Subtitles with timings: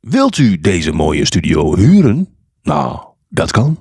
[0.00, 2.36] Wilt u deze mooie studio huren?
[2.62, 3.78] Nou, dat kan.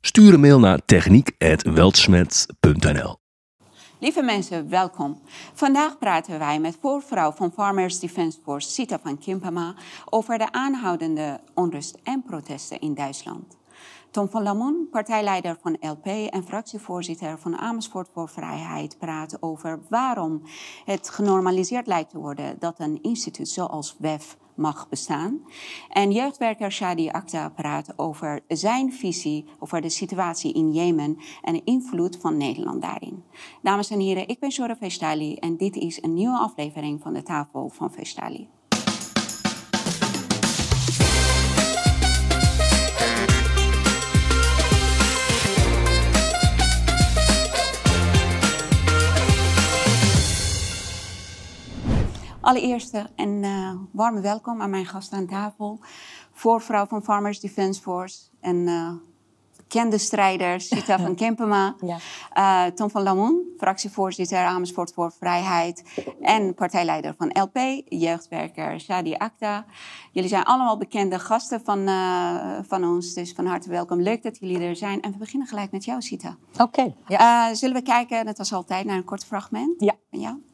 [0.00, 3.16] Stuur een mail naar techniek.weltsmet.nl
[3.98, 5.22] Lieve mensen, welkom.
[5.54, 9.74] Vandaag praten wij met voorvrouw van Farmers Defence Force, Sita van Kimpema,
[10.04, 13.58] over de aanhoudende onrust en protesten in Duitsland.
[14.10, 20.42] Tom van Lamon, partijleider van LP en fractievoorzitter van Amersfoort voor Vrijheid, praat over waarom
[20.84, 25.40] het genormaliseerd lijkt te worden dat een instituut zoals WEF mag bestaan.
[25.88, 31.64] En jeugdwerker Shadi Akta praat over zijn visie over de situatie in Jemen en de
[31.64, 33.24] invloed van Nederland daarin.
[33.62, 37.22] Dames en heren, ik ben Shora Festali en dit is een nieuwe aflevering van de
[37.22, 38.48] Tafel van Festali.
[52.50, 55.78] Allereerst een uh, warme welkom aan mijn gast aan tafel.
[56.32, 58.90] Voorvrouw van Farmers Defence Force en uh,
[59.56, 61.74] bekende strijder Sita van Kempema.
[61.80, 61.98] Ja.
[62.66, 66.02] Uh, Tom van Lamon, fractievoorzitter Amersfoort voor Vrijheid.
[66.20, 69.64] En partijleider van LP, jeugdwerker Shadi Akta.
[70.12, 71.88] Jullie zijn allemaal bekende gasten van,
[72.66, 74.00] van ons, dus van harte welkom.
[74.00, 75.00] Leuk dat jullie er zijn.
[75.02, 76.36] En we beginnen gelijk met jou, Sita.
[76.52, 76.62] Oké.
[76.62, 77.54] Okay, ja.
[77.54, 79.94] zullen we kijken, net als altijd, naar een kort fragment ja.
[80.10, 80.49] van jou?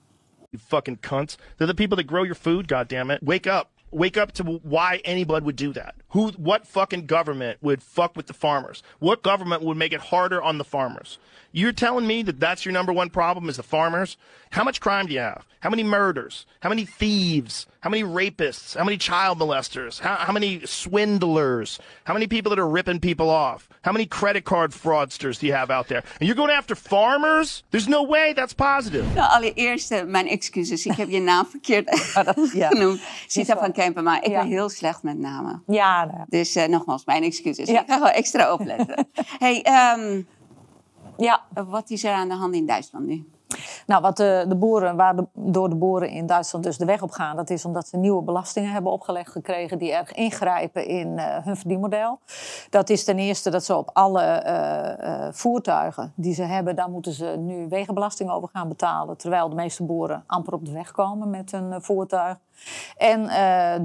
[0.53, 1.37] You fucking cunts.
[1.59, 3.23] They're the people that grow your food, goddammit.
[3.23, 3.71] Wake up.
[3.93, 5.95] Wake up to why anybody would do that.
[6.11, 8.83] Who, what fucking government would fuck with the farmers?
[8.99, 11.19] What government would make it harder on the farmers?
[11.53, 14.17] You're telling me that that's your number one problem is the farmers?
[14.51, 15.45] How much crime do you have?
[15.61, 16.47] How many murders?
[16.61, 17.67] How many thieves?
[17.81, 18.77] How many rapists?
[18.77, 20.01] How many child molesters?
[20.01, 21.79] How, how many swindlers?
[22.05, 23.69] How many people that are ripping people off?
[23.83, 26.03] How many credit card fraudsters do you have out there?
[26.21, 27.63] And you're going after farmers?
[27.71, 29.05] There's no way that's positive.
[29.15, 30.87] Nou, allereerst uh, mijn excuses.
[30.87, 32.13] Ik heb je naam verkeerd
[32.53, 32.69] ja.
[32.75, 33.01] genoemd.
[33.27, 34.41] Sita van Kempen, maar ik ja.
[34.41, 35.63] ben heel slecht met namen.
[35.67, 36.05] Ja.
[36.05, 36.25] Nou.
[36.29, 37.69] Dus uh, nogmaals, mijn excuses.
[37.69, 39.09] Ik ga gewoon extra opletten.
[39.45, 40.23] hey, um, ja.
[41.65, 43.27] Wat is er aan de hand in Duitsland nu?
[43.87, 47.11] Nou, wat de, de boeren, waar door de boeren in Duitsland dus de weg op
[47.11, 51.25] gaan, dat is omdat ze nieuwe belastingen hebben opgelegd gekregen die erg ingrijpen in uh,
[51.45, 52.19] hun verdienmodel.
[52.71, 57.13] Dat is ten eerste dat ze op alle uh, voertuigen die ze hebben, daar moeten
[57.13, 59.17] ze nu wegenbelasting over gaan betalen.
[59.17, 62.39] Terwijl de meeste boeren amper op de weg komen met hun voertuig.
[62.97, 63.27] En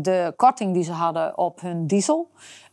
[0.02, 2.30] de korting die ze hadden op hun diesel,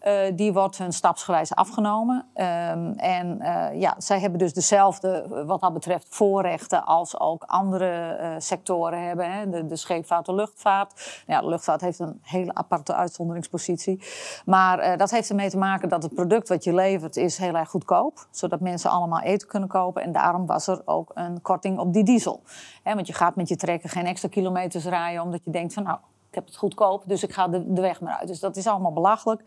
[0.09, 2.17] uh, die wordt hun stapsgewijs afgenomen.
[2.35, 8.17] Um, en uh, ja, zij hebben dus dezelfde, wat dat betreft, voorrechten als ook andere
[8.39, 9.33] sectoren hebben.
[9.33, 9.51] Hè.
[9.51, 11.23] De, de scheepvaart, de luchtvaart.
[11.27, 14.03] Ja, de luchtvaart heeft een hele aparte uitzonderingspositie.
[14.45, 17.69] Maar dat heeft ermee te maken dat het product wat je levert is heel erg
[17.69, 18.27] goedkoop.
[18.31, 20.03] Zodat mensen allemaal eten kunnen kopen.
[20.03, 22.43] En daarom was er ook een korting op die diesel.
[22.83, 25.83] Hè, want je gaat met je trekker geen extra kilometers rijden omdat je denkt van
[25.83, 25.99] nou
[26.39, 28.29] heb het goedkoop, dus ik ga de, weg maar uit.
[28.29, 29.41] Dus dat is allemaal belachelijk.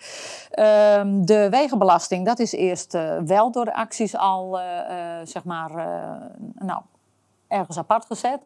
[0.59, 5.43] Um, de wegenbelasting, dat is eerst uh, wel door de acties al, uh, uh, zeg
[5.43, 5.71] maar,
[6.55, 6.81] nou,
[7.47, 8.39] ergens apart gezet.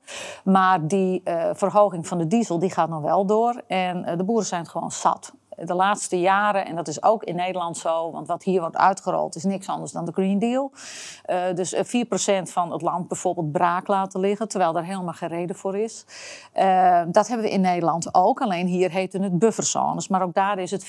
[0.43, 1.21] Maar die
[1.53, 3.61] verhoging van de diesel, die gaat nog wel door.
[3.67, 7.35] En de boeren zijn het gewoon zat de laatste jaren, en dat is ook in
[7.35, 10.71] Nederland zo, want wat hier wordt uitgerold is niks anders dan de Green Deal.
[11.29, 11.79] Uh, dus 4%
[12.43, 16.05] van het land bijvoorbeeld braak laten liggen, terwijl daar helemaal geen reden voor is.
[16.55, 20.07] Uh, dat hebben we in Nederland ook, alleen hier heten het bufferzones.
[20.07, 20.87] Maar ook daar is het 4%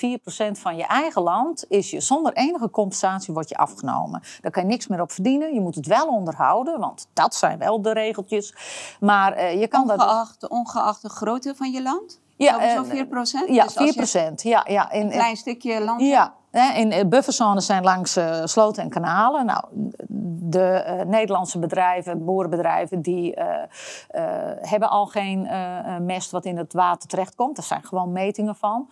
[0.52, 4.22] van je eigen land, is je zonder enige compensatie wordt je afgenomen.
[4.40, 7.58] Daar kan je niks meer op verdienen, je moet het wel onderhouden, want dat zijn
[7.58, 8.54] wel de regeltjes.
[9.00, 10.50] Maar je kan ongeacht, dat...
[10.50, 12.20] Ongeacht de grootte van je land?
[12.36, 13.48] Ja, Zo 4 procent?
[13.48, 14.42] Ja, dus 4 procent.
[14.42, 16.00] Ja, ja, in, een klein stukje land.
[16.00, 19.46] Ja, in bufferzones zijn langs uh, sloten en kanalen.
[19.46, 19.64] Nou,
[20.48, 23.34] de uh, Nederlandse bedrijven, boerenbedrijven, die
[24.60, 25.48] hebben al geen
[26.00, 27.56] mest wat in het water terechtkomt.
[27.56, 28.88] Er zijn gewoon metingen van.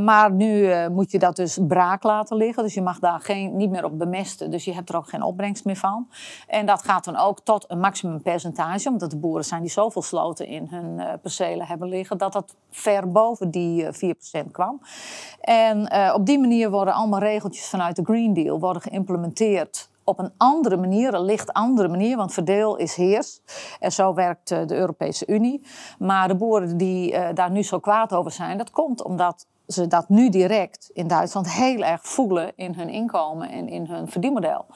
[0.00, 2.62] maar nu moet je dat dus braak laten liggen.
[2.62, 4.50] Dus je mag daar geen, niet meer op bemesten.
[4.50, 6.08] Dus je hebt er ook geen opbrengst meer van.
[6.46, 8.88] En dat gaat dan ook tot een maximum percentage.
[8.88, 12.18] Omdat de boeren zijn die zoveel sloten in hun percelen hebben liggen.
[12.18, 14.80] Dat dat ver boven die 4% kwam.
[15.40, 20.32] En op die manier worden allemaal regeltjes vanuit de Green Deal worden geïmplementeerd op een
[20.36, 23.40] andere manier, een licht andere manier, want verdeel is heers.
[23.80, 25.66] En zo werkt de Europese Unie.
[25.98, 29.86] Maar de boeren die uh, daar nu zo kwaad over zijn, dat komt omdat ze
[29.86, 34.66] dat nu direct in Duitsland heel erg voelen in hun inkomen en in hun verdienmodel.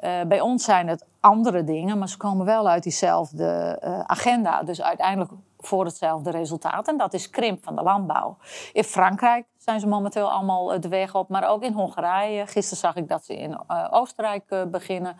[0.00, 4.62] Uh, bij ons zijn het andere dingen, maar ze komen wel uit diezelfde agenda.
[4.62, 6.88] Dus uiteindelijk voor hetzelfde resultaat.
[6.88, 8.36] En dat is krimp van de landbouw.
[8.72, 12.46] In Frankrijk zijn ze momenteel allemaal de weg op, maar ook in Hongarije.
[12.46, 15.16] Gisteren zag ik dat ze in uh, Oostenrijk uh, beginnen.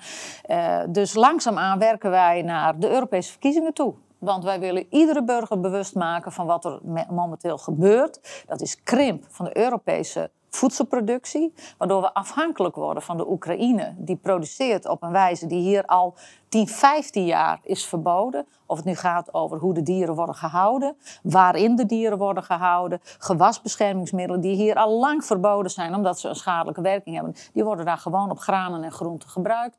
[0.89, 3.95] Dus langzaamaan werken wij naar de Europese verkiezingen toe.
[4.19, 6.81] Want wij willen iedere burger bewust maken van wat er
[7.11, 8.45] momenteel gebeurt.
[8.47, 14.17] Dat is krimp van de Europese voedselproductie, waardoor we afhankelijk worden van de Oekraïne, die
[14.17, 16.15] produceert op een wijze die hier al
[16.49, 18.47] 10, 15 jaar is verboden.
[18.67, 23.01] Of het nu gaat over hoe de dieren worden gehouden, waarin de dieren worden gehouden,
[23.19, 27.85] gewasbeschermingsmiddelen die hier al lang verboden zijn omdat ze een schadelijke werking hebben, die worden
[27.85, 29.79] daar gewoon op granen en groenten gebruikt.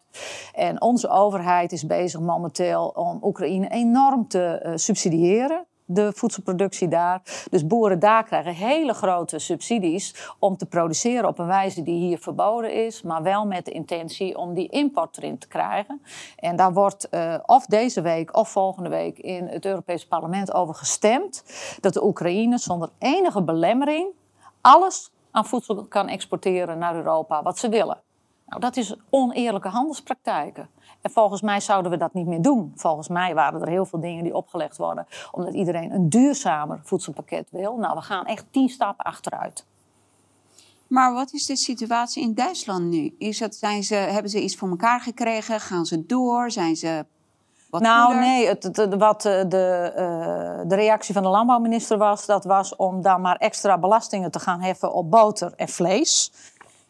[0.53, 7.21] En onze overheid is bezig momenteel om Oekraïne enorm te uh, subsidiëren de voedselproductie daar.
[7.49, 12.17] Dus boeren daar krijgen hele grote subsidies om te produceren op een wijze die hier
[12.17, 16.01] verboden is, maar wel met de intentie om die import erin te krijgen.
[16.35, 20.75] En daar wordt uh, of deze week of volgende week in het Europese parlement over
[20.75, 21.43] gestemd
[21.79, 24.07] dat de Oekraïne zonder enige belemmering
[24.61, 28.01] alles aan voedsel kan exporteren naar Europa wat ze willen.
[28.45, 30.69] Nou, dat is oneerlijke handelspraktijken.
[31.03, 32.71] En volgens mij zouden we dat niet meer doen.
[32.75, 37.47] Volgens mij waren er heel veel dingen die opgelegd worden omdat iedereen een duurzamer voedselpakket
[37.51, 37.77] wil.
[37.77, 39.65] Nou, we gaan echt tien stappen achteruit.
[40.87, 43.15] Maar wat is de situatie in Duitsland nu?
[43.17, 45.59] Is het, zijn ze, hebben ze iets voor elkaar gekregen?
[45.59, 46.51] Gaan ze door?
[46.51, 47.05] Zijn ze
[47.73, 52.45] wat nou, nee, het, wat eh, de, uh, de reactie van de landbouwminister was, dat
[52.45, 56.31] was om dan maar extra belastingen te gaan heffen op boter en vlees.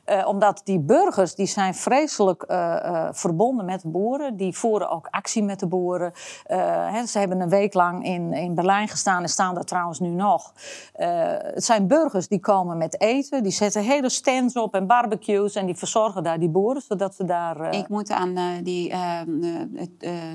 [0.05, 4.38] Uh, omdat die burgers die zijn vreselijk uh, uh, verbonden met de boeren.
[4.38, 6.11] Die voeren ook actie met de boeren.
[6.44, 10.09] Hè, ze hebben een week lang in, in Berlijn gestaan en staan daar trouwens nu
[10.09, 10.53] nog.
[10.94, 13.44] het zijn burgers die komen met eten.
[13.44, 15.55] Die zetten hele stands op en barbecues.
[15.55, 17.73] En die verzorgen daar die boeren, zodat ze daar...
[17.73, 18.94] Ik moet aan die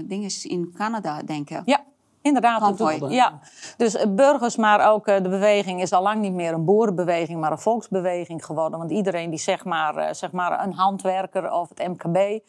[0.04, 1.62] dingen in Canada denken.
[1.64, 1.84] Ja,
[2.22, 2.78] Inderdaad,
[3.08, 3.38] ja.
[3.76, 7.40] Dus eh, burgers, maar ook eh, de beweging is al lang niet meer een boerenbeweging,
[7.40, 8.78] maar een volksbeweging geworden.
[8.78, 12.40] Want iedereen die zeg maar, eh, zeg maar een handwerker of het MKB,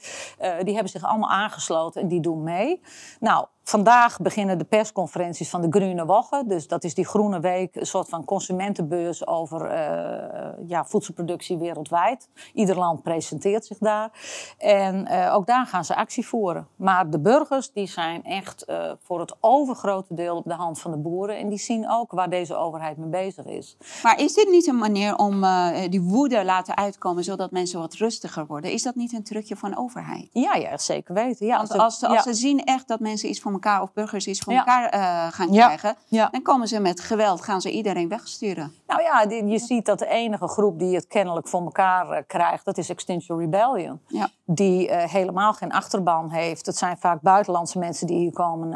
[0.64, 2.82] die hebben zich allemaal aangesloten en die doen mee.
[3.20, 6.44] Nou, Vandaag beginnen de persconferenties van de Groene Woche.
[6.48, 12.30] Dus dat is die Groene Week, een soort van consumentenbeurs over uh, ja, voedselproductie wereldwijd.
[12.54, 14.12] Ieder land presenteert zich daar.
[14.58, 16.68] En uh, ook daar gaan ze actie voeren.
[16.76, 20.92] Maar de burgers die zijn echt uh, voor het overgrote deel op de hand van
[20.92, 21.38] de boeren.
[21.38, 23.78] En die zien ook waar deze overheid mee bezig is.
[24.04, 25.46] Maar is dit niet een manier om
[25.90, 28.72] die woede laten uitkomen zodat mensen wat rustiger worden?
[28.72, 30.30] Is dat niet een trucje van overheid?
[30.32, 31.46] Ja, ja zeker weten.
[31.46, 34.54] Ja, als, als ze zien echt dat mensen iets voor elkaar of burgers iets voor
[34.54, 38.74] elkaar uh, gaan krijgen, dan komen ze met geweld, gaan ze iedereen wegsturen.
[38.88, 42.66] Nou ja, je ziet dat de enige groep die het kennelijk voor elkaar uh, krijgt,
[42.66, 44.02] dat is Extinction Rebellion.
[44.46, 46.66] Die uh, helemaal geen achterban heeft.
[46.66, 48.74] Het zijn vaak buitenlandse mensen die hier komen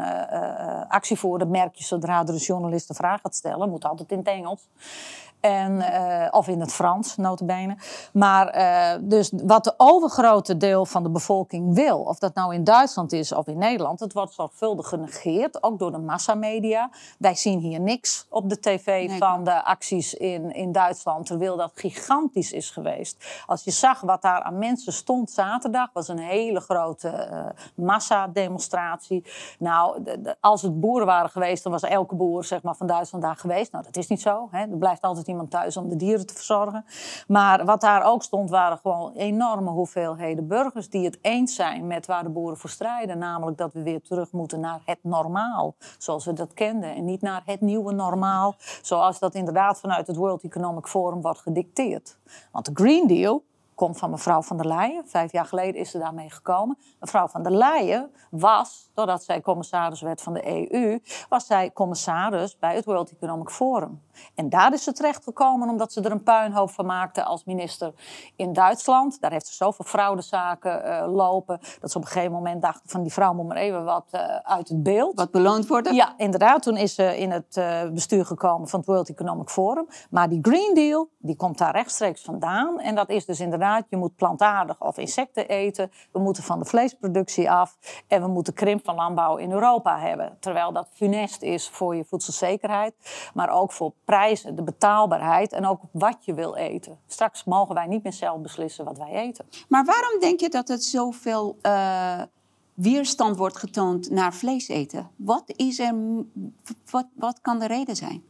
[0.88, 1.50] actie voeren.
[1.50, 3.70] merk je zodra er een journalist een vraag gaat stellen.
[3.70, 4.68] Moet altijd in het Engels.
[5.44, 7.76] En, uh, of in het Frans, notabene.
[8.12, 12.64] Maar uh, dus wat de overgrote deel van de bevolking wil, of dat nou in
[12.64, 16.90] Duitsland is of in Nederland, het wordt zorgvuldig genegeerd, ook door de massamedia.
[17.18, 21.72] Wij zien hier niks op de tv van de acties in, in Duitsland, terwijl dat
[21.74, 23.42] gigantisch is geweest.
[23.46, 29.24] Als je zag wat daar aan mensen stond zaterdag, was een hele grote uh, massademonstratie.
[29.58, 32.86] Nou, de, de, als het boeren waren geweest, dan was elke boer zeg maar, van
[32.86, 33.72] Duitsland daar geweest.
[33.72, 34.48] Nou, dat is niet zo.
[34.50, 34.60] Hè.
[34.60, 36.84] Er blijft altijd iemand thuis om de dieren te verzorgen.
[37.26, 42.06] Maar wat daar ook stond, waren gewoon enorme hoeveelheden burgers die het eens zijn met
[42.06, 43.18] waar de boeren voor strijden.
[43.18, 46.94] Namelijk dat we weer terug moeten naar het normaal, zoals we dat kenden.
[46.94, 51.40] En niet naar het nieuwe normaal, zoals dat inderdaad vanuit het World Economic Forum wordt
[51.40, 52.18] gedicteerd.
[52.52, 53.42] Want de Green Deal,
[53.74, 55.08] komt van mevrouw van der Leyen.
[55.08, 56.78] Vijf jaar geleden is ze daarmee gekomen.
[57.00, 62.58] Mevrouw van der Leyen was, doordat zij commissaris werd van de EU, was zij commissaris
[62.58, 64.02] bij het World Economic Forum.
[64.34, 67.92] En daar is ze terechtgekomen omdat ze er een puinhoop van maakte als minister
[68.36, 69.20] in Duitsland.
[69.20, 73.02] Daar heeft ze zoveel fraudezaken uh, lopen, dat ze op een gegeven moment dachten van
[73.02, 75.14] die vrouw moet maar even wat uh, uit het beeld.
[75.14, 75.94] Wat beloond worden?
[75.94, 76.62] Ja, inderdaad.
[76.62, 79.86] Toen is ze in het uh, bestuur gekomen van het World Economic Forum.
[80.10, 82.80] Maar die Green Deal, die komt daar rechtstreeks vandaan.
[82.80, 85.90] En dat is dus inderdaad je moet plantaardig of insecten eten.
[86.12, 87.76] We moeten van de vleesproductie af.
[88.08, 90.36] En we moeten krimp van landbouw in Europa hebben.
[90.40, 92.94] Terwijl dat funest is voor je voedselzekerheid.
[93.34, 96.98] Maar ook voor prijzen, de betaalbaarheid en ook wat je wil eten.
[97.06, 99.44] Straks mogen wij niet meer zelf beslissen wat wij eten.
[99.68, 101.58] Maar waarom denk je dat het zoveel...
[101.62, 102.22] Uh
[102.74, 105.10] weerstand wordt getoond naar vlees eten.
[105.16, 105.94] Wat, is er,
[106.90, 108.22] wat, wat kan de reden zijn?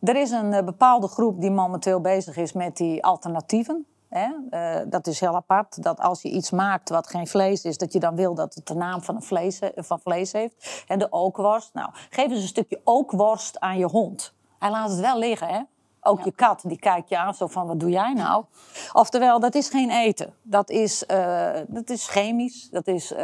[0.00, 3.86] Er is een eh, bepaalde groep die momenteel bezig is met die alternatieven.
[4.08, 4.28] Hè?
[4.50, 5.82] Uh, dat is heel apart.
[5.82, 8.66] Dat als je iets maakt wat geen vlees is, dat je dan wil dat het
[8.66, 10.84] de naam van, een vlees, van vlees heeft.
[10.86, 11.74] En de ookworst.
[11.74, 14.34] Nou, geef eens een stukje ookworst aan je hond.
[14.64, 15.60] Hij laat het wel liggen, hè?
[16.00, 18.44] Ook je kat, die kijkt je aan zo van, wat doe jij nou?
[18.92, 20.34] Oftewel, dat is geen eten.
[20.42, 22.68] Dat is, uh, dat is chemisch.
[22.70, 23.18] Dat is, uh,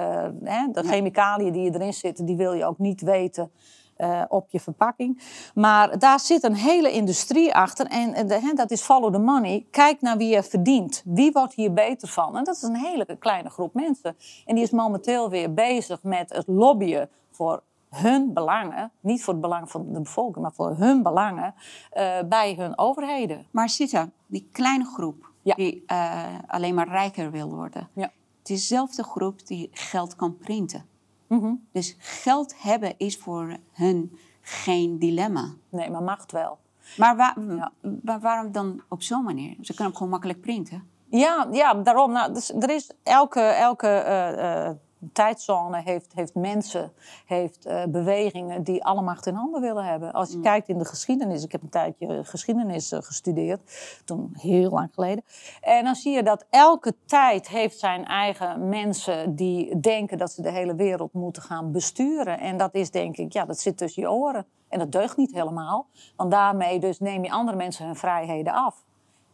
[0.44, 3.50] hè, de chemicaliën die erin zitten, die wil je ook niet weten
[3.96, 5.22] eh, op je verpakking.
[5.54, 7.86] Maar daar zit een hele industrie achter.
[7.86, 9.66] En eh, de, hè, dat is follow the money.
[9.70, 11.02] Kijk naar wie er verdient.
[11.04, 12.36] Wie wordt hier beter van?
[12.36, 14.16] En dat is een hele kleine groep mensen.
[14.46, 19.42] En die is momenteel weer bezig met het lobbyen voor hun belangen, niet voor het
[19.42, 21.54] belang van de bevolking, maar voor hun belangen
[21.90, 23.46] eh, bij hun overheden.
[23.50, 25.54] Maar Sita, die kleine groep Ja.
[25.54, 27.88] die eh, alleen maar rijker wil worden.
[27.92, 28.10] Ja.
[28.38, 30.84] Het is dezelfde groep die geld kan printen.
[31.26, 31.52] Mhm.
[31.72, 35.48] Dus geld hebben is voor hun geen dilemma.
[35.68, 36.58] Nee, maar macht wel.
[36.96, 37.72] Maar wa- Ja.
[38.02, 39.50] wa- waarom dan op zo'n manier?
[39.60, 40.88] Ze kunnen hem gewoon makkelijk printen.
[41.08, 42.12] Ja, ja daarom.
[42.12, 44.70] Nou, dus er is elke, elke eh,
[45.12, 46.92] tijdzone heeft, heeft mensen,
[47.26, 50.12] heeft eh, bewegingen die alle macht in handen willen hebben.
[50.12, 53.60] Als je kijkt in de geschiedenis, ik heb een tijdje geschiedenis eh, gestudeerd,
[54.04, 55.24] toen heel lang geleden.
[55.60, 60.42] En dan zie je dat elke tijd heeft zijn eigen mensen die denken dat ze
[60.42, 62.38] de hele wereld moeten gaan besturen.
[62.38, 64.46] En dat is denk ik, ja, dat zit tussen je oren.
[64.68, 68.84] En dat deugt niet helemaal, want daarmee dus neem je andere mensen hun vrijheden af.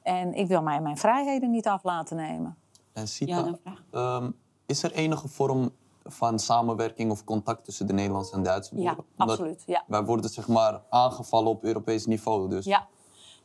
[0.02, 2.56] En ik wil mij mijn vrijheden niet af laten nemen.
[2.92, 4.30] En Sita, Ja, ehm,
[4.66, 5.70] is er enige vorm
[6.04, 9.04] van samenwerking of contact tussen de Nederlandse en Duitse Ja, boeren?
[9.18, 9.62] Omdat absoluut.
[9.66, 9.84] Ja.
[9.86, 12.48] Wij worden zeg maar aangevallen op Europees niveau.
[12.48, 12.86] Dus Ja.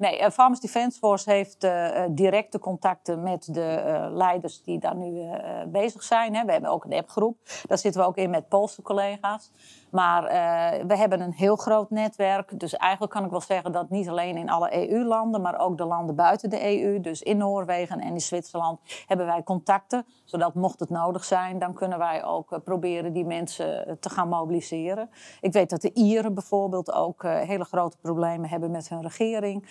[0.01, 4.96] Nee, eh, Farmers Defence Force heeft eh, eh, directe contacten met de leiders die daar
[4.96, 5.30] nu
[5.68, 6.36] bezig zijn.
[6.36, 6.46] Hè.
[6.46, 7.38] We hebben ook een appgroep.
[7.68, 9.51] Daar zitten we ook in met Poolse collega's.
[9.92, 12.60] Maar eh, we hebben een heel groot netwerk.
[12.60, 15.86] Dus eigenlijk kan ik wel zeggen dat niet alleen in alle EU-landen, maar ook de
[15.86, 20.06] landen buiten de EU, dus in Noorwegen en in Zwitserland, hebben wij contacten.
[20.26, 24.10] Zodat mocht het nodig zijn, dan kunnen wij ook eh, proberen die mensen eh, te
[24.10, 25.10] gaan mobiliseren.
[25.42, 29.66] Ik weet dat de Ieren bijvoorbeeld ook hele grote problemen hebben met hun regering.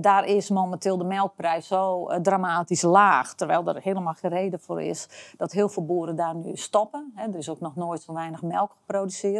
[0.00, 5.08] Daar is momenteel de melkprijs zo dramatisch laag, terwijl er helemaal geen reden voor is
[5.36, 7.12] dat heel veel boeren daar nu stoppen.
[7.14, 9.33] Hè, er is ook nog nooit zo weinig melk geproduceerd.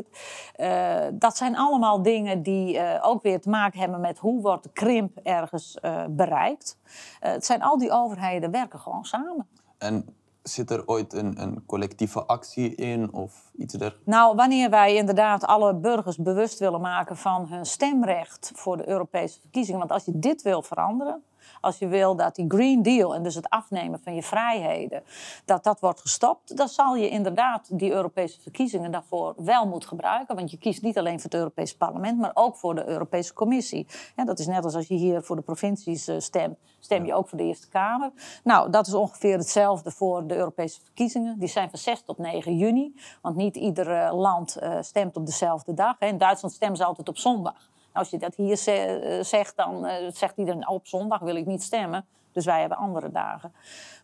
[0.55, 4.63] Eh, dat zijn allemaal dingen die eh, ook weer te maken hebben met hoe wordt
[4.63, 6.79] de krimp ergens eh, bereikt.
[7.21, 9.49] Het zijn al die overheden werken gewoon samen.
[9.79, 14.07] En zit er ooit een, een collectieve actie in of iets dergelijks?
[14.07, 19.41] Nou, wanneer wij inderdaad alle burgers bewust willen maken van hun stemrecht voor de Europese
[19.41, 19.79] verkiezingen.
[19.79, 21.23] Want als je dit wil veranderen,
[21.65, 25.03] als je wil dat die Green Deal en dus het afnemen van je vrijheden,
[25.45, 30.37] dat dat wordt gestopt, dan zal je inderdaad die Europese verkiezingen daarvoor wel moeten gebruiken.
[30.37, 33.87] Want je kiest niet alleen voor het Europese parlement, maar ook voor de Europese Commissie.
[34.17, 37.15] Ja, dat is net als als je hier voor de provincies eh, stemt, stem je
[37.15, 38.13] ook voor de Eerste Kamer.
[38.45, 41.39] Nou, dat is ongeveer hetzelfde voor de Europese verkiezingen.
[41.39, 45.27] Die zijn van 6 tot 9 juni, want niet ieder eh, land eh, stemt op
[45.27, 45.99] dezelfde dag.
[45.99, 47.73] In Duitsland stemmen ze altijd op zondag.
[47.95, 51.47] Als je dat hier eh, zegt, dan eh, zegt iedereen "Oh, op zondag wil ik
[51.47, 52.07] niet stemmen.
[52.33, 53.53] Dus wij hebben andere dagen.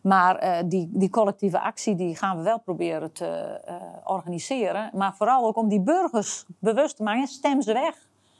[0.03, 3.61] Maar eh, die, die collectieve actie die gaan we wel proberen te
[4.05, 4.89] organiseren.
[4.93, 7.27] Maar vooral ook om die burgers bewust te maken.
[7.27, 7.95] Stem ze weg.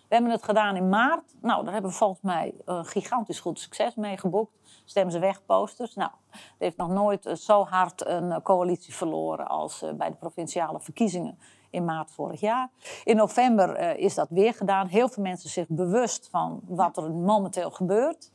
[0.08, 1.36] We hebben het gedaan in maart.
[1.42, 4.52] Nou, daar hebben we volgens mij een gigantisch goed succes mee geboekt.
[4.86, 5.96] Stem ze weg posters.
[5.96, 11.38] Nou, er heeft nog nooit zo hard een coalitie verloren als bij de provinciale verkiezingen
[11.72, 12.70] in maart vorig jaar.
[13.04, 14.88] In november eh, is dat weer gedaan.
[14.88, 18.32] Heel veel mensen zich bewust van wat er momenteel gebeurt.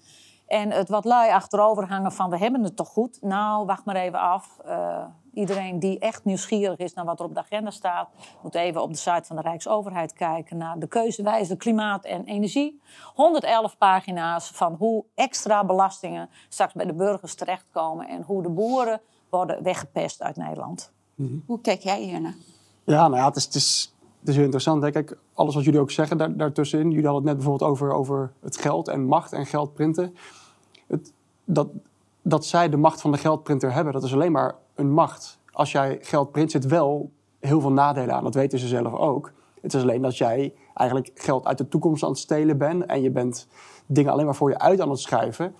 [0.46, 3.18] En het wat lui achterover hangen van we hebben het toch goed.
[3.22, 4.58] Nou, wacht maar even af.
[4.64, 8.08] Eh, iedereen die echt nieuwsgierig is naar wat er op de agenda staat,
[8.42, 12.80] moet even op de site van de Rijksoverheid kijken naar de keuzewijze klimaat en energie.
[13.14, 19.00] 111 pagina's van hoe extra belastingen straks bij de burgers terechtkomen en hoe de boeren
[19.30, 20.92] worden weggepest uit Nederland.
[21.46, 22.34] Hoe kijk jij hiernaar?
[22.86, 24.82] Ja, nou ja, het is, heel interessant.
[24.82, 24.90] Hè?
[24.90, 26.90] Kijk, alles wat jullie ook zeggen daar, daartussenin.
[26.90, 30.16] Jullie hadden het net bijvoorbeeld over, over het geld en macht en geld printen.
[30.86, 31.12] Het,
[31.44, 31.68] dat,
[32.22, 35.38] dat zij de macht van de geldprinter hebben, dat is alleen maar een macht.
[35.52, 38.24] Als jij geld print, zit wel heel veel nadelen aan.
[38.24, 39.32] Dat weten ze zelf ook.
[39.60, 42.84] Het is alleen dat jij eigenlijk geld uit de toekomst aan het stelen bent.
[42.86, 43.46] En je bent
[43.86, 45.54] dingen alleen maar voor je uit aan het schuiven.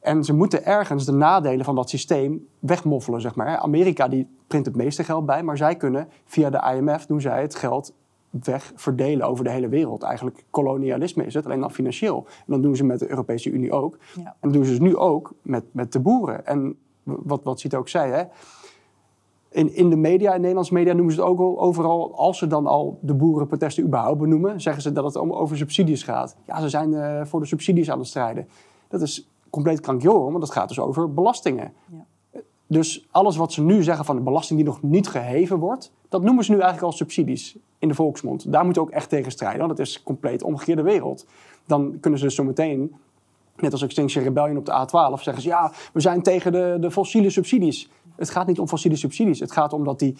[0.00, 3.56] En ze moeten ergens de nadelen van dat systeem wegmoffelen, zeg maar.
[3.56, 7.42] Amerika die print het meeste geld bij, maar zij kunnen via de IMF doen zij
[7.42, 7.92] het geld
[8.30, 10.02] wegverdelen over de hele wereld.
[10.02, 12.26] Eigenlijk kolonialisme is het, alleen dan financieel.
[12.26, 13.98] En dat doen ze met de Europese Unie ook.
[14.14, 14.24] Ja.
[14.24, 16.46] En dat doen ze dus nu ook met, met de boeren.
[16.46, 18.24] En wat, wat Siet ook zei, hè,
[19.50, 22.46] in, in de media, in Nederlandse media noemen ze het ook al overal, als ze
[22.46, 26.36] dan al de boerenprotesten überhaupt benoemen, zeggen ze dat het om over subsidies gaat.
[26.46, 28.48] Ja, ze zijn eh, voor de subsidies aan het strijden.
[28.88, 31.72] Dat is compleet krankjoren, want dat gaat dus over belastingen.
[31.92, 32.06] Ja.
[32.66, 36.22] Dus alles wat ze nu zeggen van de belasting die nog niet geheven wordt, dat
[36.22, 38.52] noemen ze nu eigenlijk al subsidies in de volksmond.
[38.52, 41.26] Daar moeten we ook echt tegen strijden, want het is compleet omgekeerde wereld.
[41.66, 42.94] Dan kunnen ze dus zo meteen,
[43.56, 46.90] net als Extinction Rebellion op de A12, zeggen ze ja, we zijn tegen de, de
[46.90, 47.90] fossiele subsidies.
[48.16, 49.40] Het gaat niet om fossiele subsidies.
[49.40, 50.16] Het gaat om dat die,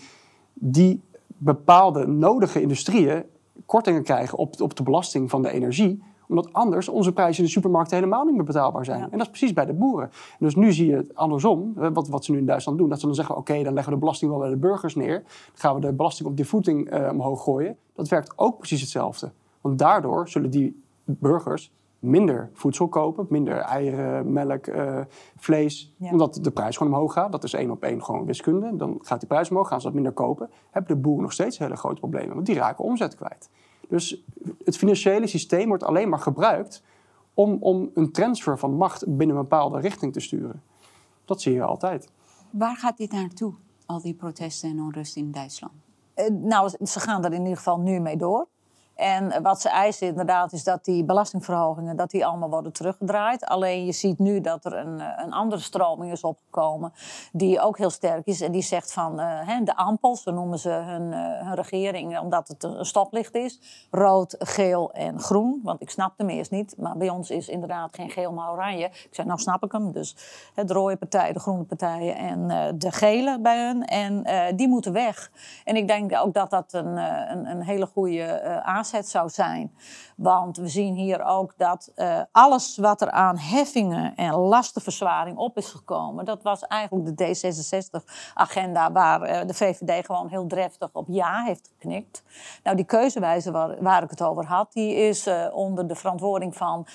[0.55, 3.25] die bepaalde nodige industrieën
[3.67, 7.51] kortingen krijgen op, op de belasting van de energie omdat anders onze prijzen in de
[7.51, 9.03] supermarkt helemaal niet meer betaalbaar zijn.
[9.03, 10.11] En dat is precies bij de boeren.
[10.39, 12.89] dus nu zie je het andersom, wat, wat ze nu in Duitsland doen.
[12.89, 15.23] Dat ze dan zeggen, oké, dan leggen we de belasting wel bij de burgers neer.
[15.23, 17.77] Dan gaan we de belasting op die voeding uh, omhoog gooien.
[17.95, 19.33] Dat werkt ook precies hetzelfde.
[19.61, 23.27] Want daardoor zullen die burgers minder voedsel kopen.
[23.29, 25.01] Minder eieren, melk, uh,
[25.37, 25.95] vlees.
[25.99, 27.33] Omdat de prijs gewoon omhoog gaat.
[27.33, 28.77] Dat is één op één gewoon wiskunde.
[28.77, 30.51] Dan gaat die prijs omhoog, gaan ze dat minder kopen.
[30.71, 32.35] Hebben de boeren nog steeds hele grote problemen.
[32.35, 33.49] Want die raken omzet kwijt.
[33.89, 34.25] Dus
[34.65, 36.83] het financiële systeem wordt alleen maar gebruikt
[37.35, 40.63] om, om een transfer van macht binnen een bepaalde richting te sturen.
[41.25, 42.11] Dat zie je altijd.
[42.51, 43.55] Waar gaat dit naartoe,
[43.87, 45.73] al die protesten en onrust in Duitsland?
[46.17, 48.47] Uh, nou, ze gaan er in ieder geval nu mee door.
[48.99, 53.47] En wat ze eisen inderdaad is dat die belastingverhogingen dat die allemaal worden teruggedraaid.
[53.47, 56.93] Alleen je ziet nu dat er een, eh, een andere stroming is opgekomen
[57.33, 58.41] die ook heel sterk is.
[58.41, 62.49] En die zegt van uh, de ampel, zo noemen ze hun, uh, hun, regering, omdat
[62.49, 63.61] het een stoplicht is.
[63.91, 65.61] Rood, geel en groen.
[65.63, 66.75] Want ik snap hem eerst niet.
[66.79, 68.85] Maar bij ons is inderdaad geen geel, maar oranje.
[68.85, 69.93] Ik zei, nou snap ik hem.
[69.93, 70.17] Dus
[70.55, 73.85] de rode partij, de groene partijen en de gele bij hun.
[73.85, 74.23] En
[74.57, 75.31] die moeten weg.
[75.65, 78.61] En ik denk ook dat dat een, een, een hele goede
[78.95, 79.73] aansluiting zou zijn.
[80.17, 85.57] Want we zien hier ook dat uh, alles wat er aan heffingen en lastenverzwaring op
[85.57, 91.07] is gekomen, dat was eigenlijk de D66-agenda waar uh, de VVD gewoon heel dreftig op
[91.09, 92.23] ja heeft geknikt.
[92.63, 96.87] Nou, die keuzewijze waar, ik het over had, die is uh, onder de verantwoording van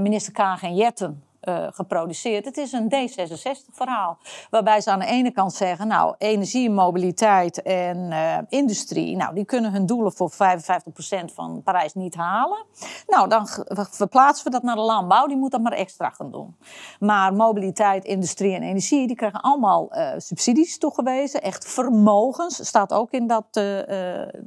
[0.00, 2.44] minister Kaag en Jetten uh, geproduceerd.
[2.44, 4.18] Het is een D66-verhaal.
[4.50, 9.44] Waarbij ze aan de ene kant zeggen, nou, energie, mobiliteit en uh, industrie, nou, die
[9.44, 10.34] kunnen hun doelen voor 55%
[11.34, 12.64] van Parijs niet halen.
[13.06, 13.48] Nou, dan
[13.90, 16.56] verplaatsen we dat naar de landbouw, die moet dat maar extra gaan doen.
[16.98, 21.42] Maar mobiliteit, industrie en energie, die krijgen allemaal uh, subsidies toegewezen.
[21.42, 23.56] Echt vermogens, staat ook in dat,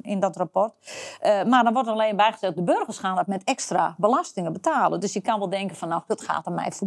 [0.02, 0.74] in dat rapport.
[1.48, 5.00] maar dan wordt alleen bijgezet, de burgers gaan dat met extra belastingen betalen.
[5.00, 6.85] Dus je kan wel denken van, nou, dat gaat aan mij voor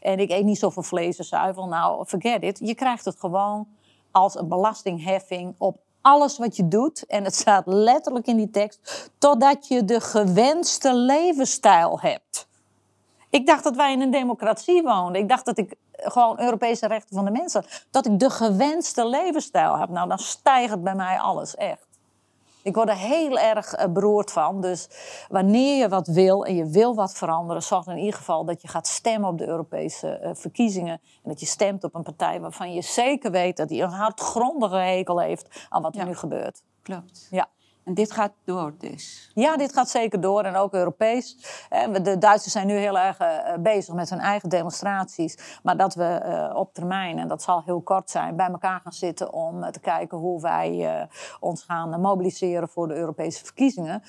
[0.00, 1.66] en ik eet niet zoveel vlees en zuivel.
[1.66, 2.58] Nou, forget it.
[2.58, 3.68] Je krijgt het gewoon
[4.10, 7.06] als een belastingheffing op alles wat je doet.
[7.06, 9.10] En het staat letterlijk in die tekst.
[9.18, 12.46] Totdat je de gewenste levensstijl hebt.
[13.30, 15.22] Ik dacht dat wij in een democratie woonden.
[15.22, 17.64] Ik dacht dat ik gewoon Europese rechten van de mensen.
[17.90, 19.88] Dat ik de gewenste levensstijl heb.
[19.88, 21.87] Nou, dan stijgt bij mij alles echt.
[22.68, 24.60] Ik word er heel erg uh, beroerd van.
[24.60, 24.88] Dus
[25.28, 28.68] wanneer je wat wil en je wil wat veranderen, zorg in ieder geval dat je
[28.68, 30.92] gaat stemmen op de Europese uh, verkiezingen.
[30.92, 34.76] En dat je stemt op een partij waarvan je zeker weet dat die een hardgrondige
[34.76, 36.62] hekel heeft aan wat er nu gebeurt.
[36.82, 37.28] Klopt.
[37.30, 37.48] Ja.
[37.88, 39.30] En dit gaat door dus?
[39.34, 41.36] Ja, dit gaat zeker door en ook Europees.
[42.02, 45.60] De Duitsers zijn nu heel erg eh, bezig met hun eigen demonstraties.
[45.62, 48.92] Maar dat we eh, op termijn, en dat zal heel kort zijn, bij elkaar gaan
[48.92, 51.06] zitten om eh, te kijken hoe wij
[51.40, 54.02] ons gaan mobiliseren voor de Europese verkiezingen.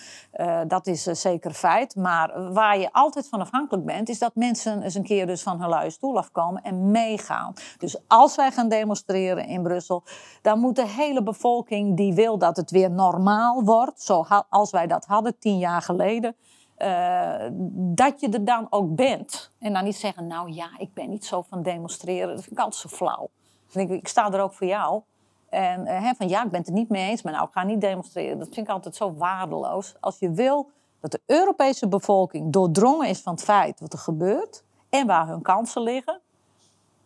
[0.67, 1.95] Dat is zeker feit.
[1.95, 5.59] Maar waar je altijd van afhankelijk bent, is dat mensen eens een keer dus van
[5.59, 7.53] hun luie stoel afkomen en meegaan.
[7.77, 10.03] Dus als wij gaan demonstreren in Brussel,
[10.41, 15.05] dan moet de hele bevolking die wil dat het weer normaal wordt, zoals wij dat
[15.05, 16.35] hadden tien jaar geleden,
[16.77, 19.51] uh, dat je er dan ook bent.
[19.59, 22.27] En dan niet zeggen, nou ja, ik ben niet zo van demonstreren.
[22.27, 23.29] Dat vind ik altijd zo flauw.
[23.71, 25.01] Ik, ik sta er ook voor jou.
[25.49, 27.63] En uh, van ja, ik ben het er niet mee eens, maar nou, ik ga
[27.63, 28.39] niet demonstreren.
[28.39, 29.95] Dat vind ik altijd zo waardeloos.
[29.99, 34.63] Als je wil dat de Europese bevolking doordrongen is van het feit wat er gebeurt
[34.89, 36.19] en waar hun kansen liggen,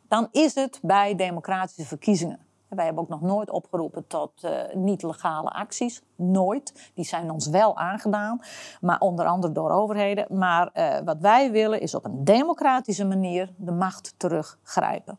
[0.08, 2.40] dan is het bij democratische verkiezingen.
[2.76, 6.02] Wij hebben ook nog nooit opgeroepen tot uh, niet-legale acties.
[6.16, 6.92] Nooit.
[6.94, 8.42] Die zijn ons wel aangedaan,
[8.82, 10.38] maar onder andere door overheden.
[10.38, 15.18] Maar uh, wat wij willen is op een democratische manier de macht teruggrijpen.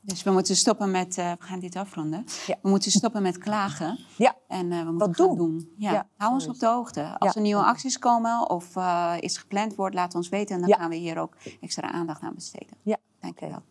[0.00, 2.24] Dus we moeten stoppen met, uh, we gaan dit afronden.
[2.46, 2.56] Ja.
[2.62, 3.98] We moeten stoppen met klagen.
[4.16, 4.34] Ja.
[4.48, 5.36] En we moeten wat doen.
[5.36, 5.74] doen.
[5.78, 5.92] Ja.
[5.92, 6.08] ja.
[6.16, 7.18] Hou ons op de hoogte.
[7.18, 8.74] Als er nieuwe acties komen of
[9.20, 10.54] iets gepland wordt, laat ons weten.
[10.54, 12.76] En dan gaan we hier ook extra aandacht aan besteden.
[12.82, 12.96] Ja.
[13.20, 13.62] Dank je wel.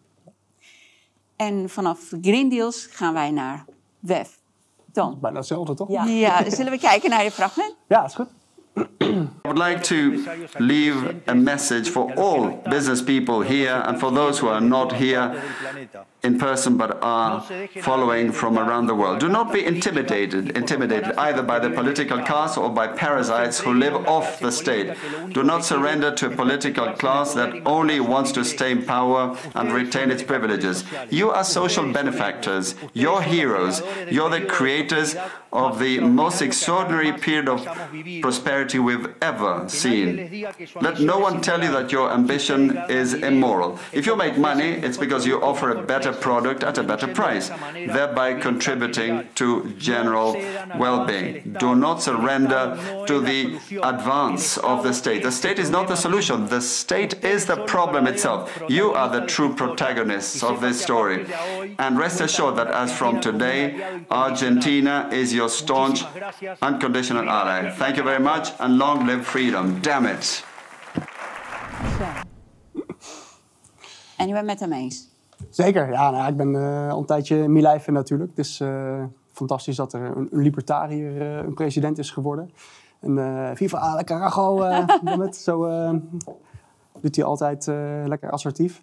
[1.35, 3.65] En vanaf Green Deals gaan wij naar
[3.99, 4.39] WEF.
[4.91, 5.19] Ton.
[5.19, 5.89] Bijna hetzelfde, toch?
[5.89, 6.03] Ja.
[6.03, 7.75] ja, zullen we kijken naar je fragment?
[7.87, 8.27] Ja, is goed.
[9.45, 14.39] I would like to leave a message for all business people here and for those
[14.39, 15.39] who are not here
[16.23, 17.41] in person but are
[17.81, 19.19] following from around the world.
[19.19, 23.93] Do not be intimidated, intimidated either by the political class or by parasites who live
[24.07, 24.95] off the state.
[25.31, 29.71] Do not surrender to a political class that only wants to stay in power and
[29.71, 30.83] retain its privileges.
[31.11, 35.15] You are social benefactors, you're heroes, you're the creators
[35.53, 37.59] of the most extraordinary period of
[38.21, 40.45] prosperity we've ever ever seen.
[40.81, 43.79] Let no one tell you that your ambition is immoral.
[43.91, 47.49] If you make money, it's because you offer a better product at a better price,
[47.97, 49.45] thereby contributing to
[49.91, 50.33] general
[50.83, 51.55] well being.
[51.59, 52.63] Do not surrender
[53.07, 53.41] to the
[53.83, 55.23] advance of the state.
[55.23, 58.41] The state is not the solution, the state is the problem itself.
[58.69, 61.25] You are the true protagonists of this story.
[61.79, 63.61] And rest assured that as from today,
[64.09, 66.03] Argentina is your staunch,
[66.61, 67.69] unconditional ally.
[67.71, 69.81] Thank you very much and long live freedom.
[69.81, 70.45] Damn it.
[74.17, 75.09] En u bent met hem eens?
[75.49, 76.09] Zeker, ja.
[76.11, 78.29] Nou, ik ben eh, al een tijdje Milei natuurlijk.
[78.29, 82.51] Het is eh, fantastisch dat er een, een libertariër eh, een president is geworden.
[82.99, 84.87] En eh viva Ale Carajo, eh,
[85.19, 85.35] het.
[85.35, 85.93] zo eh,
[87.01, 88.81] doet hij altijd eh, lekker assertief.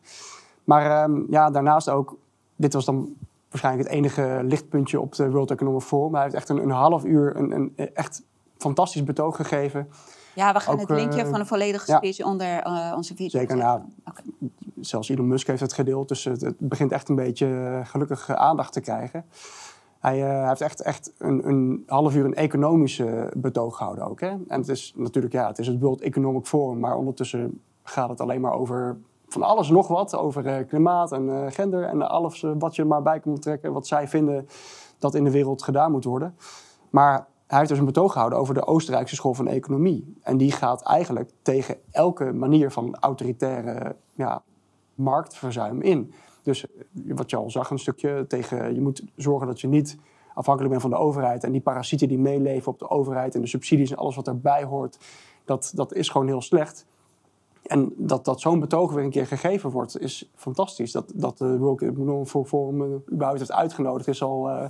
[0.64, 2.16] Maar ehm, ja, daarnaast ook,
[2.57, 3.14] dit was dan
[3.48, 6.14] waarschijnlijk het enige lichtpuntje op de World Economic Forum.
[6.14, 8.22] Hij heeft echt een, een half uur een, een echt
[8.59, 9.88] fantastisch betoog gegeven.
[10.34, 11.96] Ja, we gaan Ook, het linkje eh, van de volledige ja.
[11.96, 13.80] speech onder eh, onze video Zeker, nou,
[14.80, 16.08] zelfs Elon Musk heeft het gedeeld.
[16.08, 19.24] Dus het, het begint echt een beetje eh, gelukkig aandacht te krijgen.
[19.98, 24.20] Hij, heeft echt, echt een, een half uur een economische betoog gehouden ook.
[24.20, 24.28] Hè?
[24.28, 26.78] En het is natuurlijk, ja, het is het World Economic Forum.
[26.78, 28.96] Maar ondertussen gaat het alleen maar over
[29.28, 30.16] van alles nog wat.
[30.16, 33.72] Over klimaat en gender en alles wat je maar bij komt trekken.
[33.72, 34.48] Wat zij vinden
[34.98, 36.36] dat in de wereld gedaan moet worden.
[36.90, 40.14] Maar hij heeft dus een betoog gehouden over de Oostenrijkse school van economie.
[40.22, 44.42] En die gaat eigenlijk tegen elke manier van autoritaire ja,
[44.94, 46.12] marktverzuim in.
[46.42, 46.82] Dus eh,
[47.16, 48.74] wat je al zag, een stukje tegen...
[48.74, 49.96] je moet zorgen dat je niet
[50.34, 51.44] afhankelijk bent van de overheid.
[51.44, 53.34] En die parasieten die meeleven op de overheid...
[53.34, 54.98] en de subsidies en alles wat daarbij hoort...
[55.44, 56.86] dat, dat is gewoon heel slecht.
[57.62, 60.92] En dat, dat zo'n betoog weer een keer gegeven wordt, is fantastisch.
[60.92, 64.64] Dat, dat de World Economic Forum uh, überhaupt heeft uitgenodigd, is al uh,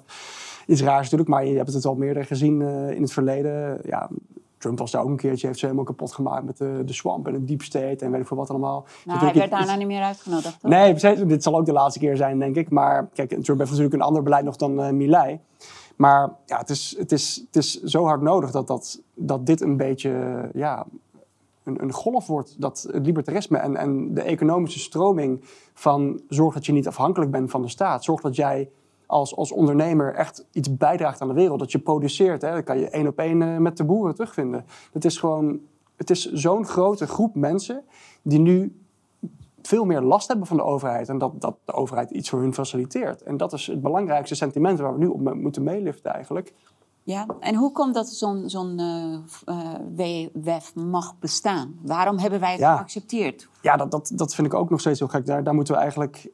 [0.73, 1.31] iets raars natuurlijk.
[1.31, 3.81] Maar je hebt het al meerdere gezien uh, in het verleden.
[3.85, 4.11] Ja,
[4.63, 7.27] Trump was daar ook een keertje, heeft ze helemaal kapot gemaakt met de, de swamp
[7.27, 8.85] en de deep state en weet ik veel wat allemaal.
[9.05, 10.61] Nou, hij werd daarna niet meer uitgenodigd.
[10.61, 10.71] Toch?
[10.71, 12.71] Nee, precies, dit zal ook de laatste keer zijn, denk ik.
[12.71, 15.41] Maar kijk, Trump heeft natuurlijk een ander beleid nog dan uh, Milei.
[15.97, 19.61] Maar ja, het is, het, is, het is zo hard nodig dat, dat, dat dit
[19.61, 20.87] een beetje ja,
[21.65, 22.61] een, een, golf wordt.
[22.61, 27.51] Dat het libertarisme en, en de economische stroming van zorg dat je niet afhankelijk bent
[27.51, 28.05] van de staat.
[28.05, 28.71] Zorg dat jij
[29.12, 31.59] als, als ondernemer echt iets bijdraagt aan de wereld.
[31.59, 32.42] Dat je produceert.
[32.42, 32.53] Hè.
[32.53, 34.64] Dat kan je één op één uh, met de boeren terugvinden.
[34.92, 35.61] Het is gewoon,
[35.96, 37.85] het is zo'n grote groep mensen
[38.22, 38.81] die nu
[39.62, 41.09] veel meer last hebben van de overheid.
[41.09, 43.22] En dat, dat de overheid iets voor hun faciliteert.
[43.22, 46.53] En dat is het belangrijkste sentiment waar we nu op moeten meeliften eigenlijk.
[47.05, 49.18] Ja, en hoe komt dat zo'n zo'n uh,
[49.94, 51.79] uh, WEF mag bestaan?
[51.83, 52.77] Waarom hebben wij het ja.
[52.77, 53.48] geaccepteerd?
[53.62, 55.27] Ja, dat, dat, dat vind ik ook nog steeds heel gek.
[55.27, 56.31] Daar, daar moeten we eigenlijk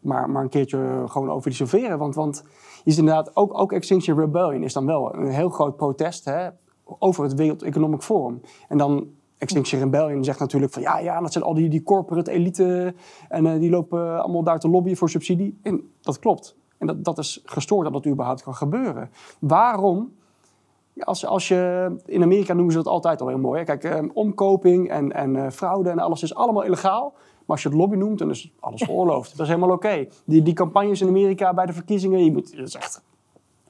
[0.00, 1.98] maar, maar een keertje gewoon over filosoferen.
[1.98, 2.44] Want, want
[2.84, 6.48] ziet inderdaad, ook, ook Extinction Rebellion is dan wel een heel groot protest hè,
[6.84, 8.40] over het Wereld Economic Forum.
[8.68, 9.08] En dan
[9.38, 12.94] Extinction Rebellion zegt natuurlijk van ja, ja, dat zijn al die, die corporate elite
[13.28, 15.58] en uh, die lopen allemaal daar te lobbyen voor subsidie.
[15.62, 16.56] En dat klopt.
[16.78, 19.10] En dat, dat is gestoord dat dat überhaupt kan gebeuren.
[19.38, 20.12] Waarom?
[20.98, 23.58] Als, als je, in Amerika noemen ze dat altijd al heel mooi.
[23.58, 23.64] Hè?
[23.64, 27.14] Kijk, eh, omkoping en, en uh, fraude en alles is allemaal illegaal.
[27.50, 29.30] Als je het lobby noemt, dan is alles geoorloofd.
[29.30, 30.06] dat is helemaal oké.
[30.24, 33.02] Die, die campagnes in Amerika bij de verkiezingen, je moet, dat is echt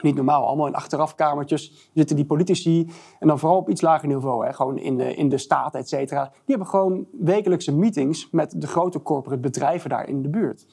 [0.02, 0.46] niet normaal.
[0.46, 2.90] Allemaal in achterafkamertjes zitten die politici.
[3.18, 4.46] En dan vooral op iets lager niveau.
[4.46, 4.52] Hè?
[4.52, 6.24] Gewoon in de, in de staat, et cetera.
[6.24, 10.66] Die hebben gewoon wekelijkse meetings met de grote corporate bedrijven daar in de buurt.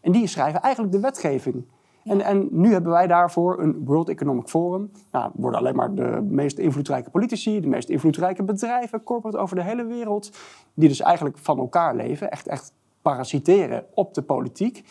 [0.00, 1.64] En die schrijven eigenlijk de wetgeving.
[2.04, 4.90] En, en, nu hebben wij daarvoor een World Economic Forum.
[5.12, 9.62] Nou, worden alleen maar de meest invloedrijke politici, de meest invloedrijke bedrijven, corporate over de
[9.62, 10.30] hele wereld,
[10.74, 14.84] die dus eigenlijk van elkaar leven, echt, echt parasiteren op de politiek,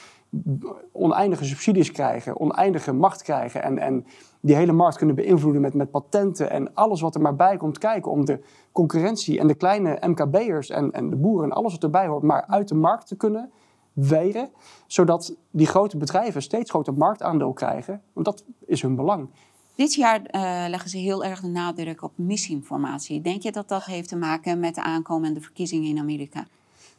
[0.91, 4.05] oneindige subsidies krijgen, oneindige macht krijgen en, en
[4.39, 7.77] die hele markt kunnen beïnvloeden met, met patenten en alles wat er maar bij komt
[7.77, 8.39] kijken om de
[8.71, 12.45] concurrentie en de kleine MKB'ers en, en de boeren en alles wat erbij hoort, maar
[12.47, 13.51] uit de markt te kunnen
[13.93, 14.49] weren,
[14.87, 18.01] zodat die grote bedrijven steeds groter marktaandeel krijgen.
[18.13, 19.29] Want dat is hun belang.
[19.75, 23.21] Dit jaar uh, leggen ze heel erg de nadruk op misinformatie.
[23.21, 26.47] Denk je dat dat heeft te maken met de aankomende verkiezingen in Amerika?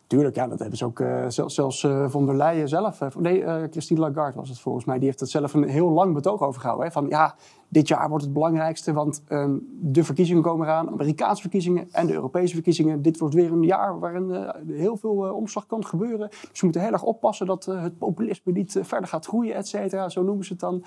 [0.06, 3.00] Tuurlijk, ja, dat hebben ze ook uh, zelfs, zelfs uh, von der Leyen zelf.
[3.00, 4.96] Uh, nee, Christine Lagarde was het volgens mij.
[4.96, 6.86] Die heeft het zelf een heel lang betoog over gehouden.
[6.86, 7.34] Hè, van ja,
[7.68, 10.90] dit jaar wordt het belangrijkste, want um, de verkiezingen komen eraan.
[10.90, 13.02] Amerikaanse verkiezingen en de Europese verkiezingen.
[13.02, 16.28] Dit wordt weer een jaar waarin heel veel omslag kan gebeuren.
[16.28, 20.08] Dus we moeten heel erg oppassen dat het populisme niet verder gaat groeien, et cetera.
[20.08, 20.84] Zo noemen ze het dan.